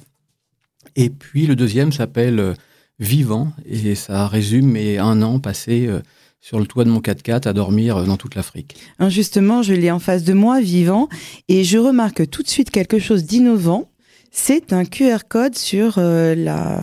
Et 0.97 1.11
puis 1.11 1.47
le 1.47 1.54
deuxième 1.54 1.92
s'appelle 1.92 2.40
euh, 2.40 2.54
Vivant, 2.99 3.52
et 3.64 3.95
ça 3.95 4.26
résume 4.26 4.73
mes 4.73 4.99
un 4.99 5.23
an 5.23 5.38
passé 5.38 5.87
euh, 5.87 6.00
sur 6.40 6.59
le 6.59 6.66
toit 6.66 6.85
de 6.85 6.90
mon 6.90 6.99
4x4 6.99 7.47
à 7.47 7.52
dormir 7.52 7.97
euh, 7.97 8.04
dans 8.07 8.16
toute 8.16 8.35
l'Afrique. 8.35 8.76
Justement, 9.09 9.62
je 9.62 9.73
l'ai 9.73 9.92
en 9.92 10.00
face 10.00 10.25
de 10.25 10.33
moi, 10.33 10.61
Vivant, 10.61 11.09
et 11.49 11.62
je 11.62 11.78
remarque 11.78 12.28
tout 12.28 12.42
de 12.42 12.49
suite 12.49 12.71
quelque 12.71 12.99
chose 12.99 13.25
d'innovant. 13.25 13.88
C'est 14.33 14.73
un 14.73 14.85
QR 14.85 15.18
code 15.28 15.57
sur 15.57 15.99
la 15.99 16.83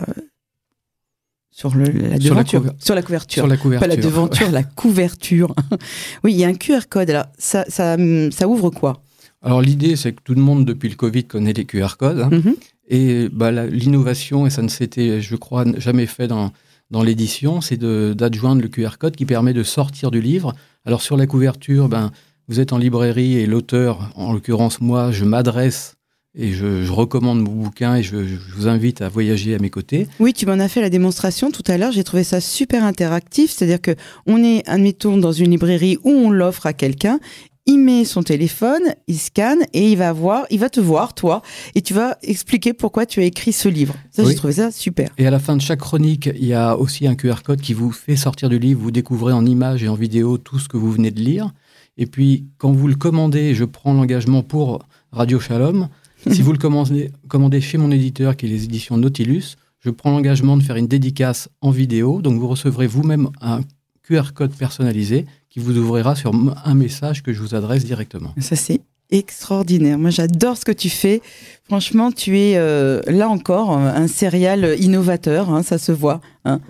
sur 1.50 1.74
le, 1.74 1.84
la 1.84 2.18
devanture, 2.18 2.64
sur 2.78 2.94
la, 2.94 3.02
couverture. 3.02 3.42
Sur 3.42 3.46
la 3.46 3.56
couverture. 3.56 3.88
Pas 3.88 3.94
la 3.94 4.00
devanture, 4.00 4.50
la 4.50 4.62
couverture. 4.62 5.54
oui, 6.24 6.32
il 6.32 6.38
y 6.38 6.44
a 6.44 6.48
un 6.48 6.54
QR 6.54 6.80
code. 6.88 7.08
Alors, 7.08 7.26
ça, 7.38 7.64
ça, 7.68 7.96
ça 8.30 8.48
ouvre 8.48 8.70
quoi? 8.70 9.02
Alors 9.46 9.62
l'idée, 9.62 9.94
c'est 9.94 10.12
que 10.12 10.20
tout 10.24 10.34
le 10.34 10.40
monde 10.40 10.64
depuis 10.64 10.88
le 10.88 10.96
Covid 10.96 11.22
connaît 11.22 11.52
les 11.52 11.64
QR 11.64 11.96
codes. 11.96 12.18
Hein. 12.18 12.30
Mhm. 12.32 12.56
Et 12.88 13.28
bah, 13.32 13.52
l'innovation, 13.52 14.44
et 14.44 14.50
ça 14.50 14.60
ne 14.60 14.68
s'était, 14.68 15.20
je 15.20 15.36
crois, 15.36 15.64
jamais 15.78 16.06
fait 16.06 16.26
dans, 16.26 16.50
dans 16.90 17.04
l'édition, 17.04 17.60
c'est 17.60 17.78
d'adjoindre 17.78 18.60
le 18.60 18.66
QR 18.66 18.98
code 18.98 19.14
qui 19.14 19.24
permet 19.24 19.52
de 19.52 19.62
sortir 19.62 20.10
du 20.10 20.20
livre. 20.20 20.52
Alors 20.84 21.00
sur 21.00 21.16
la 21.16 21.28
couverture, 21.28 21.88
ben, 21.88 22.10
vous 22.48 22.58
êtes 22.58 22.72
en 22.72 22.78
librairie 22.78 23.38
et 23.38 23.46
l'auteur, 23.46 24.10
en 24.16 24.32
l'occurrence 24.32 24.80
moi, 24.80 25.12
je 25.12 25.24
m'adresse 25.24 25.94
et 26.34 26.52
je, 26.52 26.90
recommande 26.90 27.40
mon 27.40 27.52
bouquin 27.52 27.94
et 27.94 28.02
je, 28.02 28.24
je, 28.24 28.36
vous 28.56 28.66
invite 28.66 29.00
à 29.00 29.08
voyager 29.08 29.54
à 29.54 29.58
mes 29.60 29.70
côtés. 29.70 30.08
Oui, 30.18 30.32
tu 30.32 30.44
m'en 30.44 30.54
as 30.54 30.68
fait 30.68 30.80
la 30.80 30.90
démonstration 30.90 31.52
tout 31.52 31.62
à 31.68 31.78
l'heure. 31.78 31.92
J'ai 31.92 32.04
trouvé 32.04 32.24
ça 32.24 32.40
super 32.40 32.82
interactif. 32.82 33.52
C'est-à-dire 33.52 33.80
que 33.80 33.92
on 34.26 34.42
est, 34.42 34.68
admettons, 34.68 35.16
dans 35.16 35.32
une 35.32 35.52
librairie 35.52 35.98
où 36.02 36.10
on 36.10 36.30
l'offre 36.30 36.66
à 36.66 36.72
quelqu'un 36.72 37.20
il 37.66 37.78
met 37.78 38.04
son 38.04 38.22
téléphone, 38.22 38.82
il 39.08 39.18
scanne 39.18 39.64
et 39.72 39.90
il 39.90 39.98
va 39.98 40.12
voir, 40.12 40.46
il 40.50 40.60
va 40.60 40.70
te 40.70 40.80
voir, 40.80 41.14
toi, 41.14 41.42
et 41.74 41.82
tu 41.82 41.94
vas 41.94 42.16
expliquer 42.22 42.72
pourquoi 42.72 43.06
tu 43.06 43.20
as 43.20 43.24
écrit 43.24 43.52
ce 43.52 43.68
livre. 43.68 43.94
Ça, 44.12 44.24
j'ai 44.24 44.36
trouvé 44.36 44.54
ça 44.54 44.70
super. 44.70 45.10
Et 45.18 45.26
à 45.26 45.30
la 45.30 45.40
fin 45.40 45.56
de 45.56 45.60
chaque 45.60 45.80
chronique, 45.80 46.30
il 46.36 46.46
y 46.46 46.54
a 46.54 46.76
aussi 46.76 47.08
un 47.08 47.16
QR 47.16 47.42
code 47.44 47.60
qui 47.60 47.74
vous 47.74 47.90
fait 47.90 48.16
sortir 48.16 48.48
du 48.48 48.60
livre. 48.60 48.80
Vous 48.80 48.92
découvrez 48.92 49.32
en 49.32 49.44
images 49.44 49.82
et 49.82 49.88
en 49.88 49.96
vidéo 49.96 50.38
tout 50.38 50.60
ce 50.60 50.68
que 50.68 50.76
vous 50.76 50.92
venez 50.92 51.10
de 51.10 51.20
lire. 51.20 51.52
Et 51.98 52.06
puis, 52.06 52.46
quand 52.58 52.70
vous 52.70 52.86
le 52.86 52.94
commandez, 52.94 53.54
je 53.54 53.64
prends 53.64 53.94
l'engagement 53.94 54.42
pour 54.42 54.86
Radio 55.10 55.40
Shalom. 55.40 55.88
si 56.30 56.42
vous 56.42 56.52
le 56.52 56.58
commandez, 56.58 57.10
commandez 57.28 57.60
chez 57.60 57.78
mon 57.78 57.90
éditeur, 57.90 58.36
qui 58.36 58.46
est 58.46 58.48
les 58.48 58.64
éditions 58.64 58.96
Nautilus, 58.96 59.56
je 59.80 59.90
prends 59.90 60.10
l'engagement 60.10 60.56
de 60.56 60.62
faire 60.62 60.76
une 60.76 60.86
dédicace 60.86 61.48
en 61.60 61.70
vidéo. 61.70 62.22
Donc, 62.22 62.38
vous 62.38 62.48
recevrez 62.48 62.86
vous-même 62.86 63.28
un 63.40 63.60
QR 64.04 64.32
code 64.34 64.54
personnalisé 64.54 65.26
qui 65.56 65.62
vous 65.62 65.78
ouvrira 65.78 66.14
sur 66.14 66.32
un 66.66 66.74
message 66.74 67.22
que 67.22 67.32
je 67.32 67.40
vous 67.40 67.54
adresse 67.54 67.82
directement. 67.82 68.34
Ça, 68.38 68.56
c'est 68.56 68.82
extraordinaire. 69.10 69.96
Moi, 69.96 70.10
j'adore 70.10 70.58
ce 70.58 70.66
que 70.66 70.72
tu 70.72 70.90
fais. 70.90 71.22
Franchement, 71.64 72.12
tu 72.12 72.38
es 72.38 72.58
euh, 72.58 73.00
là 73.06 73.30
encore 73.30 73.70
un 73.70 74.06
serial 74.06 74.76
innovateur, 74.78 75.48
hein, 75.48 75.62
ça 75.62 75.78
se 75.78 75.92
voit. 75.92 76.20
Hein. 76.44 76.60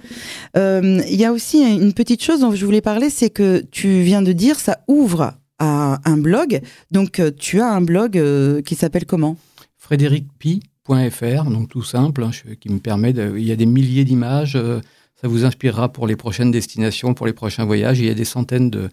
Euh, 0.57 1.02
il 1.09 1.16
y 1.16 1.25
a 1.25 1.33
aussi 1.33 1.64
une 1.64 1.95
petite 1.95 2.23
chose 2.23 2.38
dont 2.38 2.55
je 2.55 2.64
voulais 2.64 2.81
parler, 2.81 3.11
c'est 3.11 3.28
que 3.28 3.64
tu 3.73 4.02
viens 4.02 4.23
de 4.23 4.31
dire 4.31 4.61
ça 4.61 4.78
ouvre 4.87 5.33
à 5.59 5.99
un 6.05 6.16
blog. 6.16 6.61
Donc, 6.93 7.19
euh, 7.19 7.33
tu 7.37 7.61
as 7.61 7.69
un 7.69 7.81
blog 7.81 8.23
qui 8.62 8.76
s'appelle 8.76 9.05
comment? 9.05 9.37
Frédéricpi.fr, 9.78 11.50
donc 11.50 11.71
tout 11.71 11.83
simple, 11.83 12.23
hein, 12.23 12.31
qui 12.61 12.69
me 12.69 12.78
permet 12.78 13.12
de. 13.12 13.35
Il 13.37 13.45
y 13.45 13.50
a 13.50 13.57
des 13.57 13.66
milliers 13.66 14.05
d'images. 14.05 14.57
Ça 15.20 15.28
vous 15.28 15.44
inspirera 15.44 15.92
pour 15.92 16.06
les 16.06 16.16
prochaines 16.16 16.50
destinations, 16.50 17.14
pour 17.14 17.26
les 17.26 17.32
prochains 17.32 17.64
voyages. 17.64 17.99
Il 17.99 18.06
y 18.06 18.11
a 18.11 18.14
des 18.14 18.25
centaines 18.25 18.70
de, 18.70 18.90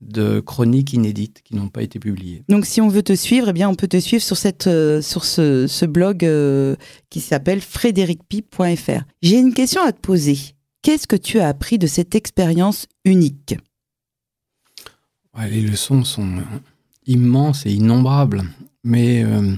de 0.00 0.40
chroniques 0.40 0.92
inédites 0.92 1.42
qui 1.42 1.56
n'ont 1.56 1.68
pas 1.68 1.82
été 1.82 1.98
publiées. 1.98 2.44
Donc 2.48 2.66
si 2.66 2.80
on 2.80 2.88
veut 2.88 3.02
te 3.02 3.14
suivre, 3.14 3.48
eh 3.48 3.52
bien 3.52 3.68
on 3.68 3.74
peut 3.74 3.88
te 3.88 3.98
suivre 3.98 4.22
sur, 4.22 4.36
cette, 4.36 4.66
euh, 4.66 5.00
sur 5.02 5.24
ce, 5.24 5.84
blog 5.86 6.24
euh, 6.24 6.76
qui 7.10 7.20
s'appelle 7.20 7.60
frédéricpi.fr. 7.60 9.02
J'ai 9.22 9.38
une 9.38 9.54
question 9.54 9.82
à 9.82 9.92
te 9.92 10.00
poser. 10.00 10.38
Qu'est-ce 10.82 11.06
que 11.06 11.16
tu 11.16 11.40
as 11.40 11.48
appris 11.48 11.78
de 11.78 11.86
cette 11.86 12.14
expérience 12.14 12.86
unique? 13.04 13.56
Les 15.50 15.62
leçons 15.62 16.04
sont 16.04 16.42
immenses 17.06 17.66
et 17.66 17.72
innombrables. 17.72 18.44
Mais 18.84 19.24
euh, 19.24 19.56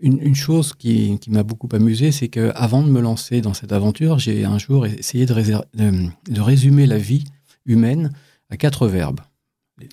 une, 0.00 0.34
chose 0.34 0.74
qui, 0.74 1.18
m'a 1.28 1.42
beaucoup 1.42 1.68
amusé, 1.72 2.12
c'est 2.12 2.28
qu'avant 2.28 2.82
de 2.82 2.90
me 2.90 3.00
lancer 3.00 3.40
dans 3.40 3.54
cette 3.54 3.72
aventure, 3.72 4.18
j'ai 4.18 4.44
un 4.44 4.58
jour 4.58 4.86
essayé 4.86 5.26
de 5.26 6.40
résumer 6.40 6.86
la 6.86 6.98
vie 6.98 7.24
humaine 7.64 8.12
à 8.50 8.56
quatre 8.56 8.88
verbes 8.88 9.20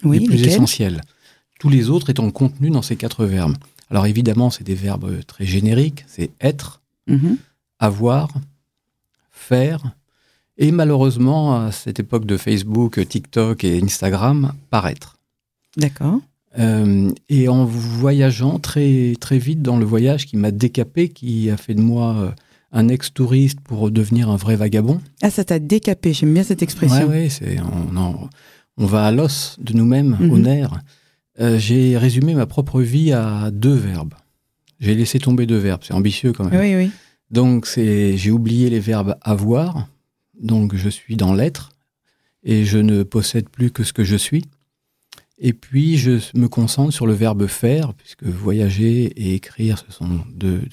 les 0.03 0.22
plus 0.22 0.43
essentiels. 0.43 1.01
Tous 1.60 1.69
les 1.69 1.89
autres 1.89 2.10
étant 2.10 2.29
contenus 2.31 2.72
dans 2.72 2.81
ces 2.81 2.95
quatre 2.95 3.25
verbes. 3.25 3.55
Alors 3.89 4.05
évidemment, 4.05 4.50
c'est 4.50 4.63
des 4.63 4.75
verbes 4.75 5.24
très 5.25 5.45
génériques, 5.45 6.03
c'est 6.07 6.31
être, 6.41 6.81
mhm. 7.07 7.38
avoir, 7.79 8.29
faire, 9.31 9.95
et 10.57 10.72
malheureusement, 10.72 11.65
à 11.65 11.72
cette 11.72 12.00
époque 12.00 12.25
de 12.25 12.38
Facebook, 12.38 13.07
TikTok 13.07 13.63
et 13.63 13.81
Instagram, 13.81 14.53
paraître. 14.69 15.17
D'accord. 15.77 16.19
Euh, 16.60 17.10
et 17.29 17.48
en 17.48 17.65
voyageant 17.65 18.60
très, 18.60 19.15
très 19.19 19.39
vite 19.39 19.62
dans 19.62 19.77
le 19.77 19.86
voyage 19.86 20.25
qui 20.25 20.38
m'a 20.38 20.51
décapé, 20.51 21.10
qui 21.10 21.50
a 21.50 21.57
fait 21.57 21.74
de 21.74 21.81
moi 21.81 22.15
euh, 22.17 22.31
un 22.72 22.89
ex-touriste 22.89 23.60
pour 23.62 23.89
devenir 23.89 24.29
un 24.29 24.36
vrai 24.36 24.55
vagabond. 24.55 25.01
Ah, 25.22 25.31
ça 25.31 25.43
t'a 25.43 25.60
décapé, 25.60 26.13
j'aime 26.13 26.33
bien 26.33 26.43
cette 26.43 26.62
expression. 26.62 27.07
Oui, 27.10 27.29
c'est, 27.29 27.57
on 28.77 28.86
va 28.86 29.05
à 29.05 29.12
l'os 29.12 29.57
de 29.60 29.74
nous-mêmes, 29.74 30.17
au 30.22 30.38
mhm. 30.38 30.41
nerf. 30.41 30.81
Euh, 31.39 31.57
j'ai 31.57 31.98
résumé 31.98 32.36
ma 32.36 32.45
propre 32.45 32.81
vie 32.81 33.12
à 33.12 33.50
deux 33.51 33.74
verbes. 33.74 34.13
J'ai 34.79 34.95
laissé 34.95 35.17
tomber 35.17 35.48
deux 35.48 35.57
verbes, 35.57 35.81
c'est 35.83 35.93
ambitieux 35.93 36.33
quand 36.33 36.43
même. 36.45 36.60
Oui, 36.60 36.75
oui. 36.75 36.91
Donc 37.31 37.67
j'ai 37.75 38.29
oublié 38.29 38.69
les 38.69 38.79
verbes 38.79 39.15
avoir, 39.22 39.88
donc 40.39 40.75
je 40.75 40.89
suis 40.89 41.15
dans 41.15 41.33
l'être, 41.33 41.72
et 42.43 42.63
je 42.63 42.77
ne 42.77 43.01
possède 43.01 43.50
plus 43.50 43.72
que 43.72 43.83
ce 43.83 43.93
que 43.93 44.03
je 44.03 44.15
suis. 44.15 44.43
Et 45.43 45.53
puis 45.53 45.97
je 45.97 46.19
me 46.33 46.47
concentre 46.47 46.91
sur 46.91 47.05
le 47.05 47.13
verbe 47.13 47.45
faire, 47.45 47.93
puisque 47.93 48.23
voyager 48.23 49.05
et 49.15 49.35
écrire, 49.35 49.77
ce 49.77 49.91
sont 49.91 50.09
deux 50.35 50.65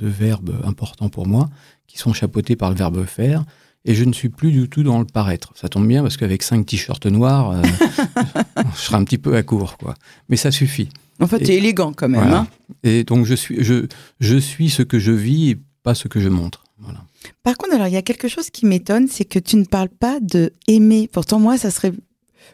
verbes 0.00 0.60
importants 0.64 1.08
pour 1.08 1.28
moi, 1.28 1.48
qui 1.86 1.98
sont 1.98 2.12
chapeautés 2.12 2.56
par 2.56 2.70
le 2.70 2.76
verbe 2.76 3.04
faire 3.04 3.44
et 3.86 3.94
je 3.94 4.04
ne 4.04 4.12
suis 4.12 4.28
plus 4.28 4.50
du 4.50 4.68
tout 4.68 4.82
dans 4.82 4.98
le 4.98 5.04
paraître. 5.04 5.52
Ça 5.54 5.68
tombe 5.68 5.86
bien 5.86 6.02
parce 6.02 6.16
qu'avec 6.16 6.42
cinq 6.42 6.66
t-shirts 6.66 7.06
noirs, 7.06 7.52
euh, 7.52 7.62
je 8.74 8.80
serai 8.80 8.96
un 8.96 9.04
petit 9.04 9.16
peu 9.16 9.36
à 9.36 9.42
court, 9.44 9.78
quoi. 9.78 9.94
Mais 10.28 10.36
ça 10.36 10.50
suffit. 10.50 10.88
En 11.20 11.28
fait, 11.28 11.38
tu 11.38 11.52
es 11.52 11.56
élégant 11.56 11.92
quand 11.92 12.08
même. 12.08 12.32
Hein 12.32 12.48
et 12.82 13.04
donc, 13.04 13.24
je 13.24 13.34
suis, 13.34 13.62
je, 13.62 13.86
je 14.20 14.36
suis 14.36 14.70
ce 14.70 14.82
que 14.82 14.98
je 14.98 15.12
vis 15.12 15.50
et 15.50 15.58
pas 15.84 15.94
ce 15.94 16.08
que 16.08 16.20
je 16.20 16.28
montre. 16.28 16.64
Voilà. 16.80 16.98
Par 17.44 17.56
contre, 17.56 17.74
alors, 17.74 17.86
il 17.86 17.94
y 17.94 17.96
a 17.96 18.02
quelque 18.02 18.28
chose 18.28 18.50
qui 18.50 18.66
m'étonne, 18.66 19.06
c'est 19.08 19.24
que 19.24 19.38
tu 19.38 19.56
ne 19.56 19.64
parles 19.64 19.88
pas 19.88 20.18
de 20.20 20.52
aimer. 20.66 21.08
Pourtant, 21.10 21.38
moi, 21.38 21.56
ça 21.56 21.70
serait 21.70 21.92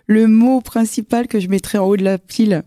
le 0.06 0.26
mot 0.26 0.60
principal 0.60 1.26
que 1.26 1.40
je 1.40 1.48
mettrais 1.48 1.78
en 1.78 1.86
haut 1.86 1.96
de 1.96 2.04
la 2.04 2.18
pile. 2.18 2.62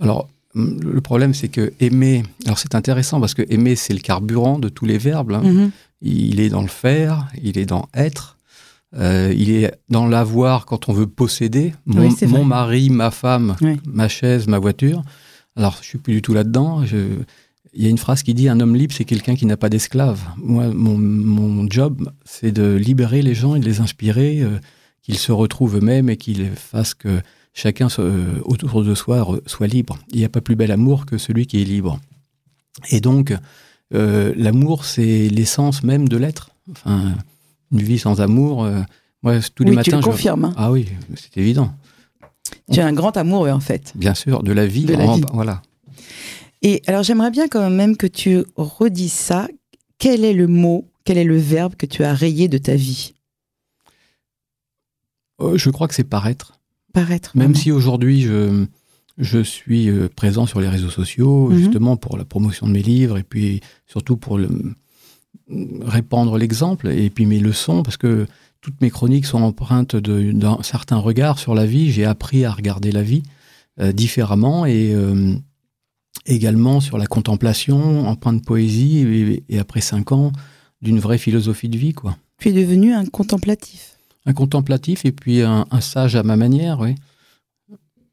Alors, 0.00 0.28
le 0.54 1.00
problème, 1.00 1.34
c'est 1.34 1.48
que 1.48 1.72
aimer. 1.80 2.22
Alors, 2.44 2.58
c'est 2.58 2.74
intéressant 2.74 3.20
parce 3.20 3.34
que 3.34 3.42
aimer, 3.48 3.76
c'est 3.76 3.92
le 3.92 4.00
carburant 4.00 4.58
de 4.58 4.68
tous 4.68 4.86
les 4.86 4.98
verbes. 4.98 5.32
Hein. 5.32 5.42
Mm-hmm. 5.44 5.70
Il 6.02 6.40
est 6.40 6.48
dans 6.48 6.62
le 6.62 6.68
faire, 6.68 7.28
il 7.42 7.58
est 7.58 7.66
dans 7.66 7.88
être, 7.94 8.36
euh, 8.94 9.32
il 9.36 9.50
est 9.50 9.72
dans 9.88 10.06
l'avoir 10.06 10.66
quand 10.66 10.88
on 10.88 10.92
veut 10.92 11.06
posséder. 11.06 11.74
Mon, 11.86 12.44
mari, 12.44 12.90
ma 12.90 13.10
femme, 13.10 13.56
ma 13.86 14.08
chaise, 14.08 14.46
ma 14.46 14.58
voiture. 14.58 15.02
Alors, 15.56 15.78
je 15.80 15.86
suis 15.86 15.98
plus 15.98 16.14
du 16.14 16.22
tout 16.22 16.34
là-dedans. 16.34 16.82
Il 17.74 17.82
y 17.82 17.86
a 17.86 17.90
une 17.90 17.98
phrase 17.98 18.22
qui 18.22 18.32
dit 18.32 18.48
un 18.48 18.60
homme 18.60 18.74
libre, 18.74 18.94
c'est 18.96 19.04
quelqu'un 19.04 19.34
qui 19.34 19.44
n'a 19.44 19.56
pas 19.56 19.68
d'esclave. 19.68 20.20
Moi, 20.38 20.68
mon, 20.68 21.68
job, 21.68 22.10
c'est 22.24 22.52
de 22.52 22.74
libérer 22.74 23.22
les 23.22 23.34
gens 23.34 23.54
et 23.54 23.60
de 23.60 23.66
les 23.66 23.80
inspirer, 23.80 24.40
euh, 24.40 24.58
qu'ils 25.06 25.18
se 25.18 25.30
retrouvent 25.30 25.76
eux-mêmes 25.76 26.10
et 26.10 26.16
qu'ils 26.16 26.50
fassent 26.50 26.94
que 26.94 27.20
chacun 27.54 27.86
euh, 28.00 28.40
autour 28.44 28.82
de 28.82 28.94
soi 28.96 29.24
soit 29.46 29.68
libre. 29.68 30.00
Il 30.10 30.18
n'y 30.18 30.24
a 30.24 30.28
pas 30.28 30.40
plus 30.40 30.56
bel 30.56 30.72
amour 30.72 31.06
que 31.06 31.16
celui 31.16 31.46
qui 31.46 31.62
est 31.62 31.64
libre. 31.64 32.00
Et 32.90 33.00
donc, 33.00 33.32
euh, 33.94 34.34
l'amour, 34.36 34.84
c'est 34.84 35.28
l'essence 35.28 35.84
même 35.84 36.08
de 36.08 36.16
l'être. 36.16 36.50
Enfin, 36.72 37.14
une 37.70 37.82
vie 37.82 38.00
sans 38.00 38.20
amour, 38.20 38.64
euh, 38.64 38.80
moi, 39.22 39.38
tous 39.54 39.62
les 39.62 39.70
oui, 39.70 39.76
matins. 39.76 39.92
Tu 39.92 39.96
le 39.96 40.02
confirmes. 40.02 40.46
Hein. 40.46 40.54
Ah 40.56 40.72
oui, 40.72 40.88
c'est 41.14 41.40
évident. 41.40 41.72
Tu 42.72 42.80
es 42.80 42.82
un 42.82 42.92
grand 42.92 43.16
amoureux, 43.16 43.50
en 43.50 43.60
fait. 43.60 43.92
Bien 43.94 44.14
sûr, 44.14 44.42
de 44.42 44.50
la 44.50 44.66
vie. 44.66 44.86
De 44.86 44.94
la 44.94 45.14
vie. 45.14 45.22
Voilà. 45.32 45.62
Et 46.62 46.82
alors, 46.88 47.04
j'aimerais 47.04 47.30
bien 47.30 47.46
quand 47.46 47.70
même 47.70 47.96
que 47.96 48.08
tu 48.08 48.42
redis 48.56 49.08
ça. 49.08 49.46
Quel 49.98 50.24
est 50.24 50.34
le 50.34 50.48
mot, 50.48 50.84
quel 51.04 51.16
est 51.16 51.24
le 51.24 51.38
verbe 51.38 51.76
que 51.76 51.86
tu 51.86 52.02
as 52.02 52.12
rayé 52.12 52.48
de 52.48 52.58
ta 52.58 52.74
vie? 52.74 53.14
Euh, 55.40 55.56
Je 55.56 55.70
crois 55.70 55.88
que 55.88 55.94
c'est 55.94 56.04
paraître. 56.04 56.58
Paraître. 56.92 57.32
Même 57.34 57.54
si 57.54 57.72
aujourd'hui, 57.72 58.22
je 58.22 58.66
je 59.18 59.38
suis 59.38 59.88
euh, 59.88 60.08
présent 60.14 60.46
sur 60.46 60.60
les 60.60 60.68
réseaux 60.68 60.90
sociaux, 60.90 61.48
mhm. 61.48 61.58
justement 61.58 61.96
pour 61.96 62.16
la 62.16 62.24
promotion 62.24 62.66
de 62.66 62.72
mes 62.72 62.82
livres 62.82 63.16
et 63.18 63.22
puis 63.22 63.60
surtout 63.86 64.16
pour 64.16 64.38
le, 64.38 64.48
répandre 65.80 66.36
l'exemple 66.36 66.88
et 66.88 67.10
puis 67.10 67.26
mes 67.26 67.38
leçons, 67.38 67.82
parce 67.82 67.96
que 67.96 68.26
toutes 68.60 68.80
mes 68.80 68.90
chroniques 68.90 69.26
sont 69.26 69.42
empreintes 69.42 69.96
d'un 69.96 70.62
certain 70.62 70.96
regard 70.96 71.38
sur 71.38 71.54
la 71.54 71.66
vie. 71.66 71.90
J'ai 71.92 72.04
appris 72.04 72.44
à 72.44 72.50
regarder 72.50 72.90
la 72.90 73.02
vie 73.02 73.22
euh, 73.80 73.92
différemment 73.92 74.66
et 74.66 74.92
euh, 74.92 75.34
également 76.24 76.80
sur 76.80 76.98
la 76.98 77.06
contemplation, 77.06 78.08
empreinte 78.08 78.40
de 78.40 78.44
poésie 78.44 79.42
et, 79.48 79.58
après 79.58 79.80
cinq 79.80 80.12
ans 80.12 80.32
d'une 80.82 80.98
vraie 80.98 81.18
philosophie 81.18 81.68
de 81.68 81.78
vie. 81.78 81.92
Quoi. 81.92 82.16
Tu 82.38 82.48
es 82.48 82.52
devenu 82.52 82.92
un 82.92 83.06
contemplatif. 83.06 83.95
Un 84.26 84.32
contemplatif 84.32 85.04
et 85.04 85.12
puis 85.12 85.42
un, 85.42 85.66
sage 85.80 86.16
à 86.16 86.22
ma 86.22 86.36
manière, 86.36 86.80
oui 86.80 86.96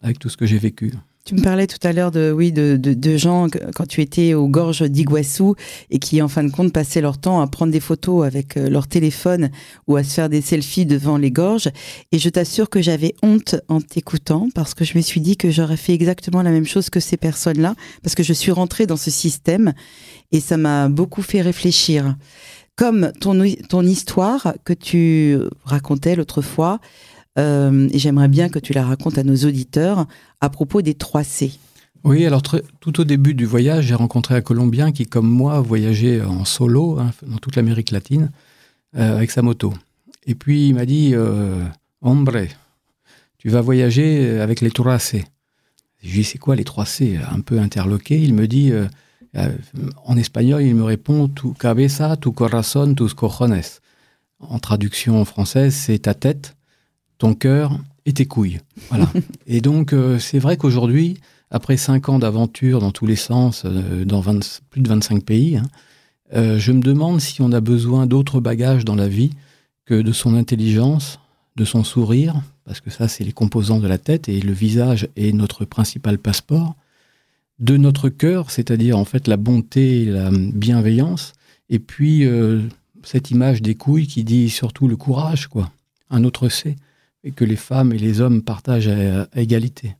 avec 0.03 0.19
tout 0.19 0.29
ce 0.29 0.37
que 0.37 0.45
j'ai 0.45 0.59
vécu. 0.59 0.91
Tu 1.25 1.35
me 1.35 1.41
parlais 1.41 1.67
tout 1.67 1.77
à 1.87 1.93
l'heure 1.93 2.11
de, 2.11 2.33
oui, 2.35 2.51
de, 2.51 2.75
de, 2.75 3.17
gens 3.17 3.47
quand 3.75 3.87
tu 3.87 4.01
étais 4.01 4.33
aux 4.33 4.49
gorges 4.49 4.81
d'Iguassou 4.81 5.55
et 5.89 5.97
qui, 5.97 6.21
en 6.21 6.27
fin 6.27 6.43
de 6.43 6.51
compte, 6.51 6.73
passaient 6.73 6.99
leur 6.99 7.17
temps 7.17 7.39
à 7.39 7.47
prendre 7.47 7.71
des 7.71 7.79
photos 7.79 8.25
avec 8.27 8.57
euh, 8.57 8.69
leur 8.69 8.87
téléphone 8.87 9.49
ou 9.87 9.95
à 9.95 10.03
se 10.03 10.13
faire 10.13 10.27
des 10.27 10.41
selfies 10.41 10.85
devant 10.85 11.17
les 11.17 11.31
gorges. 11.31 11.69
Et 12.11 12.19
je 12.19 12.27
t'assure 12.27 12.69
que 12.69 12.81
j'avais 12.81 13.15
honte 13.23 13.55
en 13.69 13.79
t'écoutant 13.79 14.49
parce 14.53 14.73
que 14.73 14.83
je 14.83 14.97
me 14.97 15.01
suis 15.01 15.21
dit 15.21 15.37
que 15.37 15.49
j'aurais 15.49 15.77
fait 15.77 15.93
exactement 15.93 16.41
la 16.41 16.51
même 16.51 16.67
chose 16.67 16.89
que 16.89 16.99
ces 16.99 17.15
personnes-là 17.15 17.75
parce 18.03 18.15
que 18.15 18.23
je 18.23 18.33
suis 18.33 18.51
rentrée 18.51 18.85
dans 18.85 18.97
ce 18.97 19.09
système 19.09 19.71
et 20.33 20.41
ça 20.41 20.57
m'a 20.57 20.89
beaucoup 20.89 21.21
fait 21.21 21.41
réfléchir. 21.41 22.17
Comme 22.75 23.11
ton, 23.19 23.43
ton 23.69 23.83
histoire 23.83 24.55
que 24.65 24.73
tu 24.73 25.37
racontais 25.63 26.15
l'autre 26.15 26.41
fois, 26.41 26.79
euh, 27.39 27.89
j'aimerais 27.93 28.27
bien 28.27 28.49
que 28.49 28.59
tu 28.59 28.73
la 28.73 28.83
racontes 28.83 29.17
à 29.17 29.23
nos 29.23 29.35
auditeurs 29.35 30.07
à 30.41 30.49
propos 30.49 30.81
des 30.81 30.93
3 30.93 31.23
C. 31.23 31.51
Oui, 32.03 32.25
alors 32.25 32.41
tout 32.41 32.99
au 32.99 33.03
début 33.05 33.33
du 33.33 33.45
voyage, 33.45 33.85
j'ai 33.85 33.95
rencontré 33.95 34.35
un 34.35 34.41
Colombien 34.41 34.91
qui, 34.91 35.05
comme 35.05 35.29
moi, 35.29 35.61
voyageait 35.61 36.21
en 36.21 36.45
solo 36.45 36.99
hein, 36.99 37.11
dans 37.25 37.37
toute 37.37 37.55
l'Amérique 37.55 37.91
latine 37.91 38.31
euh, 38.97 39.15
avec 39.15 39.31
sa 39.31 39.41
moto. 39.41 39.73
Et 40.25 40.35
puis 40.35 40.67
il 40.67 40.75
m'a 40.75 40.85
dit, 40.85 41.11
euh, 41.13 41.63
hombre, 42.01 42.45
tu 43.37 43.49
vas 43.49 43.61
voyager 43.61 44.39
avec 44.39 44.61
les 44.61 44.71
3 44.71 44.99
C. 44.99 45.25
Je 46.01 46.09
lui 46.09 46.17
dis, 46.19 46.23
c'est 46.23 46.37
quoi 46.37 46.55
les 46.55 46.65
3 46.65 46.85
C? 46.85 47.19
Un 47.31 47.39
peu 47.39 47.59
interloqué, 47.59 48.21
il 48.21 48.33
me 48.33 48.47
dit, 48.47 48.71
en 50.05 50.17
espagnol, 50.17 50.61
il 50.61 50.75
me 50.75 50.83
répond, 50.83 51.27
tu 51.27 51.53
cabeza, 51.53 52.17
tu 52.17 52.31
corazón, 52.31 52.95
tus 52.95 53.13
cojones. 53.13 53.61
En 54.39 54.59
traduction 54.59 55.23
française, 55.25 55.73
c'est 55.73 55.99
ta 55.99 56.13
tête, 56.13 56.55
ton 57.17 57.33
cœur 57.33 57.79
et 58.05 58.13
tes 58.13 58.25
couilles. 58.25 58.59
Voilà. 58.89 59.09
et 59.47 59.61
donc, 59.61 59.93
euh, 59.93 60.19
c'est 60.19 60.39
vrai 60.39 60.57
qu'aujourd'hui, 60.57 61.17
après 61.49 61.77
cinq 61.77 62.09
ans 62.09 62.19
d'aventure 62.19 62.79
dans 62.79 62.91
tous 62.91 63.05
les 63.05 63.15
sens, 63.15 63.63
euh, 63.65 64.05
dans 64.05 64.21
plus 64.69 64.81
de 64.81 64.89
25 64.89 65.23
pays, 65.23 65.57
hein, 65.57 65.63
euh, 66.35 66.57
je 66.57 66.71
me 66.71 66.81
demande 66.81 67.21
si 67.21 67.41
on 67.41 67.51
a 67.51 67.61
besoin 67.61 68.07
d'autres 68.07 68.39
bagages 68.39 68.85
dans 68.85 68.95
la 68.95 69.07
vie 69.07 69.31
que 69.85 70.01
de 70.01 70.11
son 70.11 70.35
intelligence, 70.35 71.19
de 71.55 71.65
son 71.65 71.83
sourire, 71.83 72.41
parce 72.65 72.81
que 72.81 72.89
ça, 72.89 73.07
c'est 73.07 73.23
les 73.23 73.33
composants 73.33 73.79
de 73.79 73.87
la 73.87 73.97
tête 73.97 74.29
et 74.29 74.39
le 74.39 74.53
visage 74.53 75.07
est 75.15 75.31
notre 75.31 75.65
principal 75.65 76.17
passeport, 76.17 76.75
de 77.59 77.77
notre 77.77 78.09
cœur, 78.09 78.51
c'est-à-dire 78.51 78.97
en 78.97 79.05
fait 79.05 79.27
la 79.27 79.37
bonté 79.37 80.05
la 80.05 80.29
bienveillance, 80.31 81.33
et 81.69 81.79
puis 81.79 82.27
cette 83.03 83.31
image 83.31 83.61
des 83.61 83.75
couilles 83.75 84.07
qui 84.07 84.23
dit 84.23 84.49
surtout 84.49 84.87
le 84.87 84.95
courage, 84.95 85.47
quoi. 85.47 85.71
Un 86.09 86.23
autre 86.23 86.49
C, 86.49 86.75
et 87.23 87.31
que 87.31 87.45
les 87.45 87.55
femmes 87.55 87.93
et 87.93 87.97
les 87.97 88.21
hommes 88.21 88.41
partagent 88.41 88.87
à, 88.87 89.27
égalité. 89.35 89.95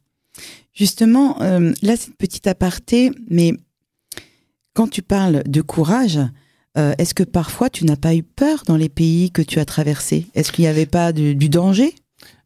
Justement, 0.74 1.41
euh, 1.41 1.74
là 1.81 1.95
c'est 1.95 2.07
une 2.07 2.15
petite 2.15 2.48
aparté, 2.48 3.12
mais 3.29 3.53
quand 4.74 4.88
tu 4.88 5.01
parles 5.01 5.43
de 5.45 5.62
courage, 5.62 6.19
euh, 6.77 6.93
est-ce 6.98 7.13
que 7.13 7.24
parfois 7.24 7.69
tu 7.69 7.86
n'as 7.86 7.95
pas 7.95 8.15
eu 8.15 8.24
peur 8.24 8.63
dans 8.65 8.77
les 8.77 8.89
pays 8.89 9.31
que 9.31 9.43
tu 9.43 9.60
as 9.60 9.65
traversés? 9.65 10.25
Est-ce 10.33 10.51
qu'il 10.51 10.63
n'y 10.63 10.69
avait 10.69 10.88
pas 10.88 11.13
du 11.13 11.50
danger? 11.50 11.93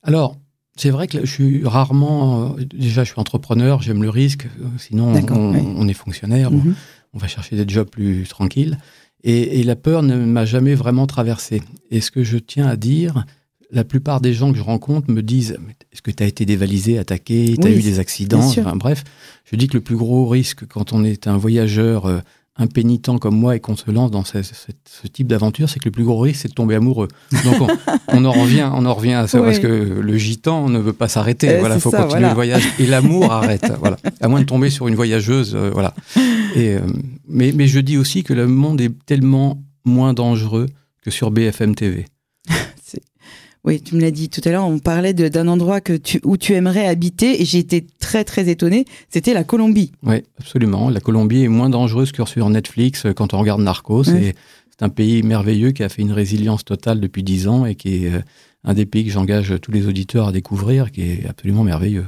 Alors, 0.04 0.38
c'est 0.78 0.90
vrai 0.90 1.08
que 1.08 1.26
je 1.26 1.32
suis 1.32 1.66
rarement. 1.66 2.56
Euh, 2.58 2.66
déjà, 2.66 3.04
je 3.04 3.12
suis 3.12 3.20
entrepreneur, 3.20 3.82
j'aime 3.82 4.04
le 4.04 4.10
risque. 4.10 4.48
Sinon, 4.78 5.14
on, 5.30 5.88
est 5.88 5.94
fonctionnaire, 5.94 6.52
mhm. 6.52 6.76
on, 7.14 7.18
va 7.18 7.28
chercher 7.28 7.56
des 7.56 7.72
jobs 7.72 7.90
plus 7.90 8.28
tranquilles. 8.28 8.78
Et, 9.24 9.64
la 9.64 9.76
peur 9.76 10.04
ne 10.04 10.16
m'a 10.16 10.46
jamais 10.46 10.76
vraiment 10.76 11.08
traversé. 11.08 11.62
Et 11.92 12.02
ce 12.02 12.12
que 12.12 12.24
je 12.24 12.38
tiens 12.38 12.68
à 12.68 12.76
dire, 12.76 13.26
la 13.72 13.84
plupart 13.84 14.22
des 14.22 14.34
gens 14.34 14.52
que 14.52 14.58
je 14.58 14.64
rencontre 14.64 15.12
me 15.12 15.22
disent 15.22 15.58
Est-ce 15.92 16.02
que 16.02 16.12
tu 16.12 16.24
as 16.24 16.28
été 16.28 16.46
dévalisé, 16.46 16.98
attaqué, 16.98 17.56
tu 17.60 17.68
as 17.68 17.72
eu 17.72 17.82
des 17.82 18.00
accidents? 18.00 18.50
Bref, 18.76 19.04
je 19.46 19.56
dis 19.56 19.68
que 19.68 19.78
le 19.78 19.84
plus 19.84 19.98
gros 19.98 20.28
risque 20.28 20.66
quand 20.68 20.94
on 20.94 21.04
est 21.04 21.28
un 21.28 21.38
voyageur 21.38 22.06
euh, 22.06 22.20
impénitent 22.58 23.20
comme 23.20 23.36
moi 23.36 23.56
et 23.56 23.60
qu'on 23.60 23.76
se 23.76 23.90
lance 23.92 24.12
dans 24.12 24.24
ce, 24.24 24.38
type 25.12 25.28
d'aventure, 25.28 25.70
c'est 25.70 25.80
que 25.80 25.86
le 25.86 25.92
plus 25.92 26.04
gros 26.04 26.20
risque, 26.20 26.42
c'est 26.42 26.48
de 26.48 26.54
tomber 26.54 26.76
amoureux. 26.76 27.08
Donc 27.44 27.70
on, 28.08 28.26
en 28.26 28.32
revient, 28.32 28.70
on 28.74 28.86
en 28.86 28.94
revient 28.94 29.14
à 29.14 29.28
ça 29.28 29.40
parce 29.40 29.60
que 29.60 29.68
le 29.68 30.18
gitan 30.18 30.70
ne 30.70 30.80
veut 30.80 30.94
pas 30.94 31.08
s'arrêter. 31.08 31.48
Il 31.48 31.60
voilà, 31.60 31.80
faut 31.80 31.92
continuer 31.92 32.28
le 32.28 32.34
voyage 32.34 32.68
et 32.80 32.86
l'amour 32.86 33.32
arrête. 33.32 33.66
Voilà, 33.80 33.98
à 34.22 34.28
moins 34.28 34.40
de 34.42 34.46
tomber 34.46 34.70
sur 34.70 34.88
une 34.88 34.96
voyageuse. 34.96 35.54
Euh, 35.56 35.70
voilà. 35.72 35.94
Et, 36.56 36.74
euh, 36.74 36.80
mais, 37.28 37.52
mais 37.54 37.68
je 37.68 37.80
dis 37.80 37.98
aussi 37.98 38.24
que 38.24 38.34
le 38.34 38.48
monde 38.48 38.82
est 38.82 38.92
tellement 39.06 39.62
moins 39.86 40.14
dangereux 40.14 40.66
que 41.04 41.12
sur 41.12 41.32
BFM 41.32 41.76
TV. 41.76 42.06
Oui, 43.64 43.82
tu 43.82 43.96
me 43.96 44.02
l'as 44.02 44.12
dit 44.12 44.30
tout 44.30 44.42
à 44.46 44.52
l'heure, 44.52 44.66
on 44.66 44.80
parlait 44.80 45.14
d'un 45.14 45.48
endroit 45.48 45.82
que 45.82 45.94
tu, 45.94 46.22
où 46.24 46.38
tu 46.38 46.54
aimerais 46.54 46.88
habiter 46.88 47.42
et 47.42 47.46
j'ai 47.46 47.60
été 47.60 47.86
très 48.00 48.24
très 48.24 48.48
étonné, 48.50 48.86
c'était 49.10 49.34
la 49.34 49.44
Colombie. 49.44 49.92
Oui, 50.04 50.24
absolument. 50.40 50.90
La 50.90 51.00
Colombie 51.00 51.44
est 51.44 51.50
moins 51.50 51.70
dangereuse 51.70 52.12
que 52.12 52.26
sur 52.26 52.50
Netflix 52.50 53.06
euh, 53.06 53.14
quand 53.14 53.34
on 53.34 53.40
regarde 53.40 53.62
Narcos. 53.62 54.06
C'est 54.06 54.36
un 54.86 54.90
pays 54.90 55.24
merveilleux 55.24 55.72
qui 55.72 55.84
a 55.84 55.90
fait 55.90 56.04
une 56.04 56.12
résilience 56.12 56.64
totale 56.64 57.00
depuis 57.00 57.24
dix 57.24 57.48
ans 57.48 57.66
et 57.66 57.76
qui 57.76 58.06
est 58.06 58.14
euh, 58.14 58.22
un 58.64 58.74
des 58.74 58.86
pays 58.86 59.06
que 59.06 59.12
j'engage 59.12 59.56
tous 59.62 59.72
les 59.72 59.88
auditeurs 59.88 60.28
à 60.28 60.32
découvrir, 60.32 60.92
qui 60.92 61.02
est 61.02 61.26
absolument 61.28 61.64
merveilleux. 61.64 62.06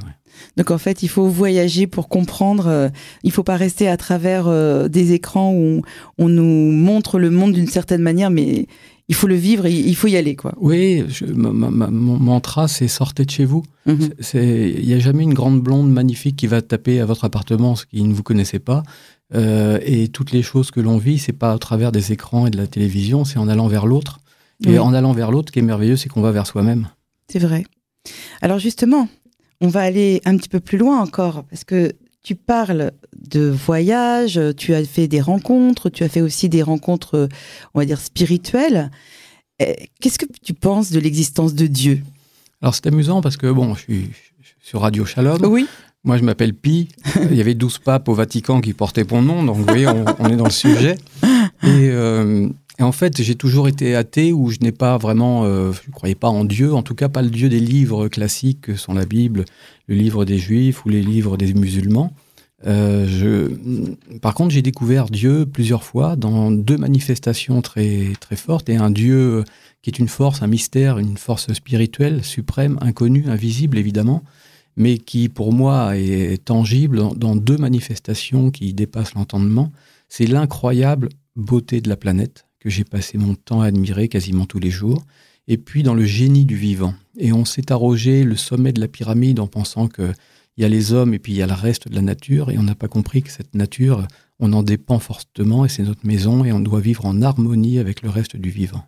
Donc 0.56 0.70
en 0.70 0.78
fait, 0.78 1.02
il 1.02 1.08
faut 1.08 1.26
voyager 1.26 1.86
pour 1.86 2.08
comprendre. 2.08 2.68
Euh, 2.68 2.88
il 3.24 3.28
ne 3.28 3.32
faut 3.32 3.42
pas 3.42 3.56
rester 3.56 3.88
à 3.88 3.96
travers 3.96 4.48
des 4.88 5.12
écrans 5.12 5.52
où 5.52 5.82
on, 6.16 6.28
nous 6.28 6.72
montre 6.72 7.18
le 7.18 7.30
monde 7.30 7.52
d'une 7.52 7.66
certaine 7.66 8.02
manière, 8.02 8.30
mais 8.30 8.66
il 9.10 9.16
faut 9.16 9.26
le 9.26 9.34
vivre, 9.34 9.66
il 9.66 9.96
faut 9.96 10.06
y 10.06 10.16
aller, 10.16 10.36
quoi. 10.36 10.54
Oui, 10.58 11.04
mon 11.34 12.16
mantra, 12.16 12.68
c'est 12.68 12.86
sortez 12.86 13.24
de 13.24 13.30
chez 13.30 13.44
vous. 13.44 13.64
Mhm. 13.84 14.10
Il 14.34 14.86
n'y 14.86 14.94
a 14.94 15.00
jamais 15.00 15.24
une 15.24 15.34
grande 15.34 15.60
blonde 15.60 15.90
magnifique 15.90 16.36
qui 16.36 16.46
va 16.46 16.62
taper 16.62 17.00
à 17.00 17.06
votre 17.06 17.24
appartement, 17.24 17.74
ce 17.74 17.86
qui 17.86 18.04
ne 18.04 18.14
vous 18.14 18.22
connaissez 18.22 18.60
pas. 18.60 18.84
Euh, 19.34 19.80
et 19.82 20.06
toutes 20.06 20.30
les 20.30 20.42
choses 20.42 20.70
que 20.70 20.78
l'on 20.78 20.96
vit, 20.96 21.18
c'est 21.18 21.32
pas 21.32 21.50
à 21.50 21.58
travers 21.58 21.90
des 21.90 22.12
écrans 22.12 22.46
et 22.46 22.50
de 22.50 22.56
la 22.56 22.68
télévision, 22.68 23.24
c'est 23.24 23.40
en 23.40 23.48
allant 23.48 23.66
vers 23.66 23.84
l'autre. 23.84 24.20
Et 24.64 24.78
en 24.78 24.94
allant 24.94 25.12
vers 25.12 25.32
l'autre, 25.32 25.48
ce 25.48 25.54
qui 25.54 25.58
est 25.58 25.62
merveilleux, 25.62 25.96
c'est 25.96 26.08
qu'on 26.08 26.20
va 26.20 26.30
vers 26.30 26.46
soi-même. 26.46 26.86
C'est 27.26 27.40
vrai. 27.40 27.64
Alors 28.42 28.60
justement, 28.60 29.08
on 29.60 29.66
va 29.66 29.80
aller 29.80 30.22
un 30.24 30.36
petit 30.36 30.48
peu 30.48 30.60
plus 30.60 30.78
loin 30.78 31.00
encore, 31.00 31.42
parce 31.50 31.64
que 31.64 31.94
tu 32.22 32.34
parles 32.34 32.92
de 33.16 33.48
voyage, 33.48 34.40
tu 34.56 34.74
as 34.74 34.84
fait 34.84 35.08
des 35.08 35.20
rencontres, 35.20 35.88
tu 35.88 36.04
as 36.04 36.08
fait 36.08 36.20
aussi 36.20 36.48
des 36.48 36.62
rencontres, 36.62 37.28
on 37.74 37.78
va 37.78 37.86
dire, 37.86 38.00
spirituelles. 38.00 38.90
Eh, 39.58 39.90
qu'est-ce 40.00 40.18
que 40.18 40.26
tu 40.42 40.54
penses 40.54 40.90
de 40.90 41.00
l'existence 41.00 41.54
de 41.54 41.66
Dieu? 41.66 42.02
Alors 42.62 42.74
c'est 42.74 42.86
amusant 42.86 43.20
parce 43.20 43.36
que, 43.36 43.50
bon, 43.50 43.74
je 43.74 43.80
suis 43.80 44.10
sur 44.60 44.82
Radio 44.82 45.04
Shalom. 45.04 45.44
Oui. 45.44 45.66
Moi, 46.02 46.16
je 46.16 46.22
m'appelle 46.22 46.54
Pi. 46.54 46.88
Il 47.30 47.36
y 47.36 47.40
avait 47.40 47.54
12 47.54 47.78
papes 47.78 48.08
au 48.08 48.14
Vatican 48.14 48.60
qui 48.60 48.72
portaient 48.72 49.04
mon 49.10 49.20
nom, 49.20 49.44
donc 49.44 49.56
vous 49.56 49.64
voyez, 49.64 49.86
on, 49.86 50.28
est 50.28 50.36
dans 50.36 50.44
le 50.44 50.50
sujet. 50.50 50.96
Euh, 51.62 52.48
et, 52.80 52.82
en 52.82 52.92
fait, 52.92 53.20
j'ai 53.20 53.34
toujours 53.34 53.68
été 53.68 53.94
athée 53.94 54.32
où 54.32 54.48
je 54.48 54.56
n'ai 54.62 54.72
pas 54.72 54.96
vraiment, 54.96 55.44
euh, 55.44 55.70
je 55.70 55.86
ne 55.86 55.92
croyais 55.92 56.14
pas 56.14 56.30
en 56.30 56.44
Dieu, 56.44 56.72
en 56.72 56.82
tout 56.82 56.94
cas 56.94 57.10
pas 57.10 57.20
le 57.20 57.28
Dieu 57.28 57.50
des 57.50 57.60
livres 57.60 58.08
classiques 58.08 58.62
que 58.62 58.76
sont 58.76 58.94
la 58.94 59.04
Bible, 59.04 59.44
le 59.86 59.94
livre 59.94 60.24
des 60.24 60.38
Juifs 60.38 60.86
ou 60.86 60.88
les 60.88 61.02
livres 61.02 61.36
des 61.36 61.52
musulmans. 61.52 62.14
Euh, 62.66 63.06
je... 63.06 64.18
Par 64.20 64.32
contre, 64.32 64.54
j'ai 64.54 64.62
découvert 64.62 65.10
Dieu 65.10 65.44
plusieurs 65.44 65.84
fois 65.84 66.16
dans 66.16 66.50
deux 66.50 66.78
manifestations 66.78 67.60
très, 67.60 68.14
très 68.18 68.36
fortes 68.36 68.70
et 68.70 68.76
un 68.76 68.90
Dieu 68.90 69.44
qui 69.82 69.90
est 69.90 69.98
une 69.98 70.08
force, 70.08 70.40
un 70.40 70.46
mystère, 70.46 70.98
une 70.98 71.18
force 71.18 71.52
spirituelle 71.52 72.24
suprême, 72.24 72.78
inconnue, 72.80 73.26
invisible 73.28 73.76
évidemment, 73.76 74.22
mais 74.76 74.96
qui 74.96 75.28
pour 75.28 75.52
moi 75.52 75.98
est 75.98 76.42
tangible 76.46 77.02
dans 77.14 77.36
deux 77.36 77.58
manifestations 77.58 78.50
qui 78.50 78.72
dépassent 78.72 79.14
l'entendement. 79.14 79.70
C'est 80.08 80.26
l'incroyable 80.26 81.10
beauté 81.36 81.82
de 81.82 81.90
la 81.90 81.96
planète 81.96 82.46
que 82.60 82.70
j'ai 82.70 82.84
passé 82.84 83.18
mon 83.18 83.34
temps 83.34 83.62
à 83.62 83.66
admirer 83.66 84.08
quasiment 84.08 84.46
tous 84.46 84.60
les 84.60 84.70
jours, 84.70 85.04
et 85.48 85.56
puis 85.56 85.82
dans 85.82 85.94
le 85.94 86.04
génie 86.04 86.44
du 86.44 86.56
vivant. 86.56 86.94
Et 87.18 87.32
on 87.32 87.44
s'est 87.44 87.72
arrogé 87.72 88.22
le 88.22 88.36
sommet 88.36 88.72
de 88.72 88.80
la 88.80 88.88
pyramide 88.88 89.40
en 89.40 89.46
pensant 89.46 89.88
que 89.88 90.12
il 90.56 90.62
y 90.62 90.66
a 90.66 90.68
les 90.68 90.92
hommes 90.92 91.14
et 91.14 91.18
puis 91.18 91.32
il 91.32 91.36
y 91.36 91.42
a 91.42 91.46
le 91.46 91.54
reste 91.54 91.88
de 91.88 91.94
la 91.94 92.02
nature, 92.02 92.50
et 92.50 92.58
on 92.58 92.62
n'a 92.62 92.74
pas 92.74 92.88
compris 92.88 93.22
que 93.22 93.30
cette 93.30 93.54
nature, 93.54 94.06
on 94.38 94.52
en 94.52 94.62
dépend 94.62 94.98
fortement, 94.98 95.64
et 95.64 95.68
c'est 95.68 95.82
notre 95.82 96.06
maison, 96.06 96.44
et 96.44 96.52
on 96.52 96.60
doit 96.60 96.80
vivre 96.80 97.06
en 97.06 97.22
harmonie 97.22 97.78
avec 97.78 98.02
le 98.02 98.10
reste 98.10 98.36
du 98.36 98.50
vivant. 98.50 98.84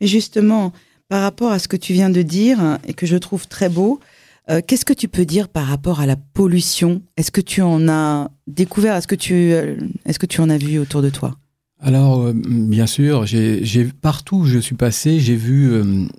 Mais 0.00 0.08
justement, 0.08 0.72
par 1.08 1.22
rapport 1.22 1.52
à 1.52 1.58
ce 1.60 1.68
que 1.68 1.76
tu 1.76 1.92
viens 1.92 2.10
de 2.10 2.22
dire, 2.22 2.78
et 2.86 2.94
que 2.94 3.06
je 3.06 3.16
trouve 3.16 3.46
très 3.46 3.68
beau, 3.68 4.00
euh, 4.48 4.60
qu'est-ce 4.66 4.84
que 4.84 4.92
tu 4.92 5.08
peux 5.08 5.24
dire 5.24 5.48
par 5.48 5.66
rapport 5.66 6.00
à 6.00 6.06
la 6.06 6.16
pollution? 6.16 7.02
Est-ce 7.16 7.30
que 7.30 7.40
tu 7.40 7.62
en 7.62 7.88
as 7.88 8.30
découvert? 8.46 8.94
Est-ce 8.94 9.08
que 9.08 9.16
euh, 9.30 9.76
est-ce 10.04 10.18
que 10.18 10.26
tu 10.26 10.40
en 10.40 10.48
as 10.48 10.58
vu 10.58 10.78
autour 10.78 11.02
de 11.02 11.10
toi? 11.10 11.36
Alors, 11.78 12.22
euh, 12.22 12.32
bien 12.34 12.86
sûr, 12.86 13.26
j'ai 13.26 13.84
partout 13.84 14.36
où 14.36 14.44
je 14.46 14.58
suis 14.58 14.74
passé, 14.74 15.20
j'ai 15.20 15.36
vu 15.36 15.70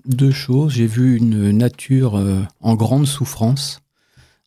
deux 0.05 0.29
choses. 0.29 0.73
J'ai 0.73 0.85
vu 0.85 1.17
une 1.17 1.49
nature 1.51 2.21
en 2.61 2.75
grande 2.75 3.07
souffrance, 3.07 3.81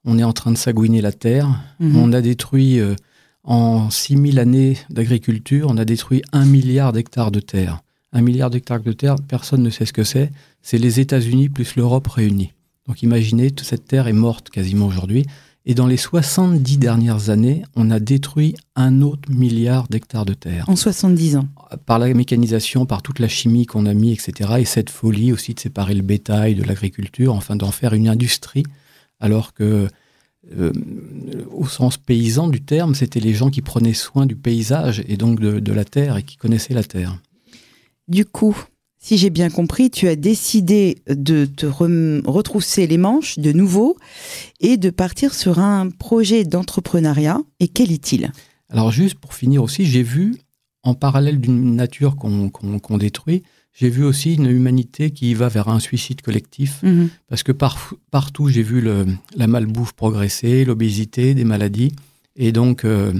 on 0.04 0.18
est 0.18 0.24
en 0.24 0.32
train 0.32 0.52
de 0.52 0.56
sagouiner 0.56 1.00
la 1.00 1.12
terre. 1.12 1.60
Mhm. 1.78 1.96
On 1.96 2.12
a 2.12 2.20
détruit, 2.20 2.80
euh, 2.80 2.94
en 3.44 3.90
6000 3.90 4.38
années 4.38 4.78
d'agriculture, 4.88 5.68
on 5.70 5.76
a 5.76 5.84
détruit 5.84 6.22
un 6.32 6.44
milliard 6.44 6.92
d'hectares 6.92 7.30
de 7.30 7.40
terre. 7.40 7.82
Un 8.12 8.22
milliard 8.22 8.50
d'hectares 8.50 8.80
de 8.80 8.92
terre, 8.92 9.16
personne 9.28 9.62
ne 9.62 9.70
sait 9.70 9.86
ce 9.86 9.92
que 9.92 10.04
c'est. 10.04 10.30
C'est 10.62 10.78
les 10.78 11.00
États-Unis 11.00 11.48
plus 11.48 11.76
l'Europe 11.76 12.08
réunis. 12.08 12.52
Donc 12.86 13.02
imaginez, 13.02 13.50
toute 13.50 13.66
cette 13.66 13.86
terre 13.86 14.08
est 14.08 14.12
morte 14.12 14.50
quasiment 14.50 14.86
aujourd'hui. 14.86 15.26
Et 15.70 15.74
dans 15.74 15.86
les 15.86 15.96
70 15.96 16.78
dernières 16.78 17.30
années, 17.30 17.62
on 17.76 17.92
a 17.92 18.00
détruit 18.00 18.56
un 18.74 19.02
autre 19.02 19.30
milliard 19.30 19.86
d'hectares 19.86 20.24
de 20.24 20.34
terre. 20.34 20.64
En 20.68 20.74
70 20.74 21.36
ans. 21.36 21.46
Par 21.86 22.00
la 22.00 22.12
mécanisation, 22.12 22.86
par 22.86 23.02
toute 23.02 23.20
la 23.20 23.28
chimie 23.28 23.66
qu'on 23.66 23.86
a 23.86 23.94
mis, 23.94 24.10
etc. 24.12 24.54
Et 24.58 24.64
cette 24.64 24.90
folie 24.90 25.32
aussi 25.32 25.54
de 25.54 25.60
séparer 25.60 25.94
le 25.94 26.02
bétail 26.02 26.56
de 26.56 26.64
l'agriculture, 26.64 27.34
enfin 27.36 27.54
d'en 27.54 27.70
faire 27.70 27.92
une 27.92 28.08
industrie 28.08 28.64
alors 29.20 29.54
que 29.54 29.86
euh, 30.58 30.72
au 31.52 31.68
sens 31.68 31.98
paysan 31.98 32.48
du 32.48 32.62
terme, 32.62 32.96
c'était 32.96 33.20
les 33.20 33.32
gens 33.32 33.50
qui 33.50 33.62
prenaient 33.62 33.94
soin 33.94 34.26
du 34.26 34.34
paysage 34.34 35.04
et 35.06 35.16
donc 35.16 35.38
de, 35.38 35.72
la 35.72 35.84
terre 35.84 36.16
et 36.16 36.24
qui 36.24 36.36
connaissaient 36.36 36.74
la 36.74 36.82
terre. 36.82 37.16
Du 38.08 38.24
coup, 38.24 38.60
si 39.00 39.16
j'ai 39.16 39.30
bien 39.30 39.48
compris, 39.48 39.90
tu 39.90 40.08
as 40.08 40.16
décidé 40.16 40.98
de 41.08 41.46
te 41.46 41.66
retrousser 41.66 42.86
les 42.86 42.98
manches 42.98 43.38
de 43.38 43.50
nouveau 43.52 43.96
et 44.60 44.76
de 44.76 44.90
partir 44.90 45.34
sur 45.34 45.58
un 45.58 45.88
projet 45.88 46.44
d'entrepreneuriat. 46.44 47.40
Et 47.60 47.68
quel 47.68 47.90
est-il? 47.92 48.30
Alors 48.68 48.92
juste 48.92 49.16
pour 49.16 49.34
finir 49.34 49.62
aussi, 49.62 49.86
j'ai 49.86 50.02
vu, 50.02 50.36
en 50.82 50.94
parallèle 50.94 51.40
d'une 51.40 51.74
nature 51.74 52.14
qu'on 52.16 52.98
détruit, 52.98 53.42
j'ai 53.72 53.88
vu 53.88 54.04
aussi 54.04 54.34
une 54.34 54.50
humanité 54.50 55.10
qui 55.10 55.32
va 55.32 55.48
vers 55.48 55.68
un 55.68 55.80
suicide 55.80 56.20
collectif, 56.20 56.82
mhm. 56.82 57.08
parce 57.28 57.42
que 57.42 57.52
partout 57.52 58.48
j'ai 58.48 58.62
vu 58.62 58.80
le, 58.80 59.06
la 59.34 59.46
malbouffe 59.46 59.92
progresser, 59.92 60.64
l'obésité, 60.64 61.34
des 61.34 61.44
maladies, 61.44 61.92
et 62.36 62.52
donc 62.52 62.84
euh, 62.84 63.12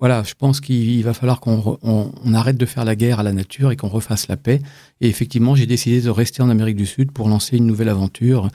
voilà, 0.00 0.22
je 0.22 0.34
pense 0.34 0.60
qu'il 0.60 1.02
va 1.04 1.14
falloir 1.14 1.40
qu'on 1.40 1.78
on, 1.82 2.34
arrête 2.34 2.56
de 2.56 2.66
faire 2.66 2.84
la 2.84 2.96
guerre 2.96 3.20
à 3.20 3.22
la 3.22 3.32
nature 3.32 3.70
et 3.72 3.76
qu'on 3.76 3.88
refasse 3.88 4.28
la 4.28 4.36
paix. 4.36 4.60
Et 5.00 5.08
effectivement, 5.08 5.54
j'ai 5.54 5.66
décidé 5.66 6.00
de 6.00 6.10
rester 6.10 6.42
en 6.42 6.50
Amérique 6.50 6.76
du 6.76 6.86
Sud 6.86 7.12
pour 7.12 7.28
lancer 7.28 7.56
une 7.56 7.66
nouvelle 7.66 7.88
aventure 7.88 8.48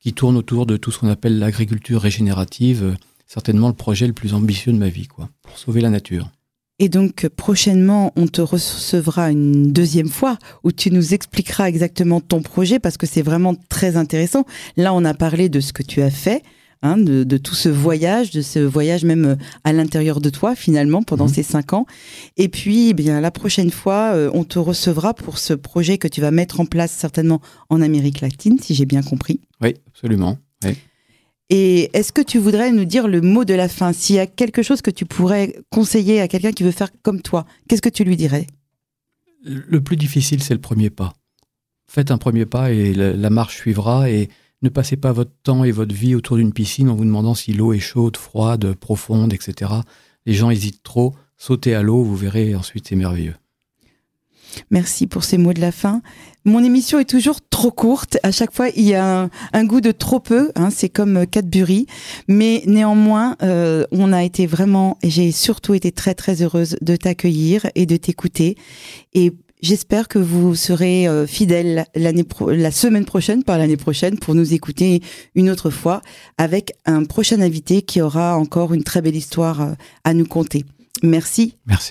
qui 0.00 0.12
tourne 0.12 0.36
autour 0.36 0.66
de 0.66 0.76
tout 0.76 0.90
ce 0.90 0.98
qu'on 0.98 1.08
appelle 1.08 1.38
l'agriculture 1.38 2.00
régénérative. 2.00 2.96
certainement 3.26 3.68
le 3.68 3.74
projet 3.74 4.06
le 4.06 4.12
plus 4.12 4.34
ambitieux 4.34 4.72
de 4.72 4.78
ma 4.78 4.88
vie, 4.88 5.06
quoi, 5.06 5.28
pour 5.42 5.56
sauver 5.58 5.80
la 5.80 5.90
nature. 5.90 6.30
Et 6.78 6.88
donc 6.88 7.28
prochainement, 7.36 8.12
on 8.16 8.26
te 8.26 8.40
recevra 8.40 9.30
une 9.30 9.72
deuxième 9.72 10.08
fois 10.08 10.36
où 10.64 10.72
tu 10.72 10.90
nous 10.90 11.14
expliqueras 11.14 11.68
exactement 11.68 12.20
ton 12.20 12.42
projet 12.42 12.78
parce 12.80 12.96
que 12.96 13.06
c'est 13.06 13.22
vraiment 13.22 13.54
très 13.68 13.96
intéressant. 13.96 14.44
Là, 14.76 14.92
on 14.92 15.04
a 15.04 15.14
parlé 15.14 15.48
de 15.48 15.60
ce 15.60 15.72
que 15.72 15.82
tu 15.82 16.02
as 16.02 16.10
fait, 16.10 16.42
hein, 16.82 16.96
de, 16.96 17.36
tout 17.38 17.54
ce 17.54 17.68
voyage, 17.68 18.30
de 18.30 18.42
ce 18.42 18.58
voyage 18.58 19.04
même 19.04 19.24
euh, 19.24 19.36
à 19.64 19.72
l'intérieur 19.72 20.20
de 20.20 20.30
toi 20.30 20.54
finalement 20.54 21.02
pendant 21.02 21.26
mhm. 21.26 21.34
ces 21.34 21.42
cinq 21.42 21.72
ans. 21.72 21.86
Et 22.36 22.48
puis, 22.48 22.90
eh 22.90 22.94
bien 22.94 23.20
la 23.20 23.30
prochaine 23.30 23.70
fois, 23.70 24.12
euh, 24.14 24.30
on 24.34 24.44
te 24.44 24.58
recevra 24.58 25.14
pour 25.14 25.38
ce 25.38 25.54
projet 25.54 25.98
que 25.98 26.08
tu 26.08 26.20
vas 26.20 26.30
mettre 26.30 26.60
en 26.60 26.66
place 26.66 26.92
certainement 26.92 27.40
en 27.70 27.80
Amérique 27.80 28.20
latine, 28.20 28.58
si 28.60 28.74
j'ai 28.74 28.86
bien 28.86 29.02
compris. 29.02 29.40
Oui, 29.60 29.74
absolument. 29.88 30.38
Et 31.54 31.90
est-ce 31.92 32.12
que 32.12 32.22
tu 32.22 32.38
voudrais 32.38 32.72
nous 32.72 32.86
dire 32.86 33.06
le 33.08 33.20
mot 33.20 33.44
de 33.44 33.52
la 33.52 33.68
fin? 33.68 33.92
S'il 33.92 34.16
y 34.16 34.18
a 34.18 34.26
quelque 34.26 34.62
chose 34.62 34.80
que 34.80 34.90
tu 34.90 35.04
pourrais 35.04 35.54
conseiller 35.70 36.18
à 36.18 36.26
quelqu'un 36.26 36.52
qui 36.52 36.62
veut 36.62 36.70
faire 36.70 36.88
comme 37.02 37.20
toi, 37.20 37.44
qu'est-ce 37.68 37.82
que 37.82 37.90
tu 37.90 38.04
lui 38.04 38.16
dirais? 38.16 38.46
Le 39.44 39.82
plus 39.82 39.96
difficile, 39.96 40.42
c'est 40.42 40.54
le 40.54 40.62
premier 40.62 40.88
pas. 40.88 41.12
Faites 41.86 42.10
un 42.10 42.16
premier 42.16 42.46
pas 42.46 42.72
et 42.72 42.94
la, 42.94 43.28
marche 43.28 43.56
suivra 43.56 44.08
et 44.08 44.30
ne 44.62 44.68
passez 44.68 44.96
pas 44.96 45.12
votre 45.12 45.32
temps 45.42 45.64
et 45.64 45.72
votre 45.72 45.94
vie 45.94 46.14
autour 46.14 46.36
d'une 46.36 46.52
piscine 46.52 46.88
en 46.88 46.94
vous 46.94 47.04
demandant 47.04 47.34
si 47.34 47.52
l'eau 47.52 47.72
est 47.72 47.80
chaude, 47.80 48.16
froide, 48.16 48.74
profonde, 48.74 49.32
etc. 49.32 49.72
Les 50.26 50.34
gens 50.34 50.50
hésitent 50.50 50.82
trop. 50.82 51.14
Sautez 51.36 51.74
à 51.74 51.82
l'eau, 51.82 52.02
vous 52.02 52.16
verrez, 52.16 52.54
ensuite 52.54 52.88
c'est 52.88 52.96
merveilleux. 52.96 53.34
Merci 54.70 55.06
pour 55.06 55.24
ces 55.24 55.38
mots 55.38 55.52
de 55.52 55.60
la 55.60 55.72
fin. 55.72 56.02
Mon 56.44 56.62
émission 56.62 56.98
est 56.98 57.08
toujours 57.08 57.38
trop 57.48 57.70
courte. 57.70 58.18
À 58.22 58.32
chaque 58.32 58.52
fois, 58.52 58.68
il 58.70 58.82
y 58.82 58.94
a 58.94 59.28
un, 59.52 59.64
goût 59.64 59.80
de 59.80 59.92
trop 59.92 60.20
peu. 60.20 60.50
Hein, 60.56 60.70
c'est 60.70 60.88
comme 60.88 61.26
Cadbury. 61.26 61.86
Mais 62.28 62.62
néanmoins, 62.66 63.36
euh, 63.42 63.84
on 63.92 64.12
a 64.12 64.24
été 64.24 64.46
vraiment, 64.46 64.98
et 65.02 65.10
j'ai 65.10 65.30
surtout 65.30 65.74
été 65.74 65.92
très 65.92 66.14
très 66.14 66.42
heureuse 66.42 66.76
de 66.80 66.96
t'accueillir 66.96 67.66
et 67.74 67.86
de 67.86 67.96
t'écouter. 67.96 68.56
Et 69.14 69.32
J'espère 69.62 70.08
que 70.08 70.18
vous 70.18 70.56
serez 70.56 71.06
euh, 71.06 71.24
fidèles 71.24 71.86
la 71.94 72.70
semaine 72.72 73.04
prochaine, 73.04 73.44
par 73.44 73.58
l'année 73.58 73.76
prochaine, 73.76 74.18
pour 74.18 74.34
nous 74.34 74.54
écouter 74.54 75.00
une 75.36 75.48
autre 75.50 75.70
fois 75.70 76.02
avec 76.36 76.72
un 76.84 77.04
prochain 77.04 77.40
invité 77.40 77.82
qui 77.82 78.00
aura 78.00 78.36
encore 78.36 78.74
une 78.74 78.82
très 78.82 79.02
belle 79.02 79.14
histoire 79.14 79.60
euh, 79.60 79.72
à 80.02 80.14
nous 80.14 80.26
conter. 80.26 80.64
Merci. 81.04 81.54
Merci. 81.66 81.90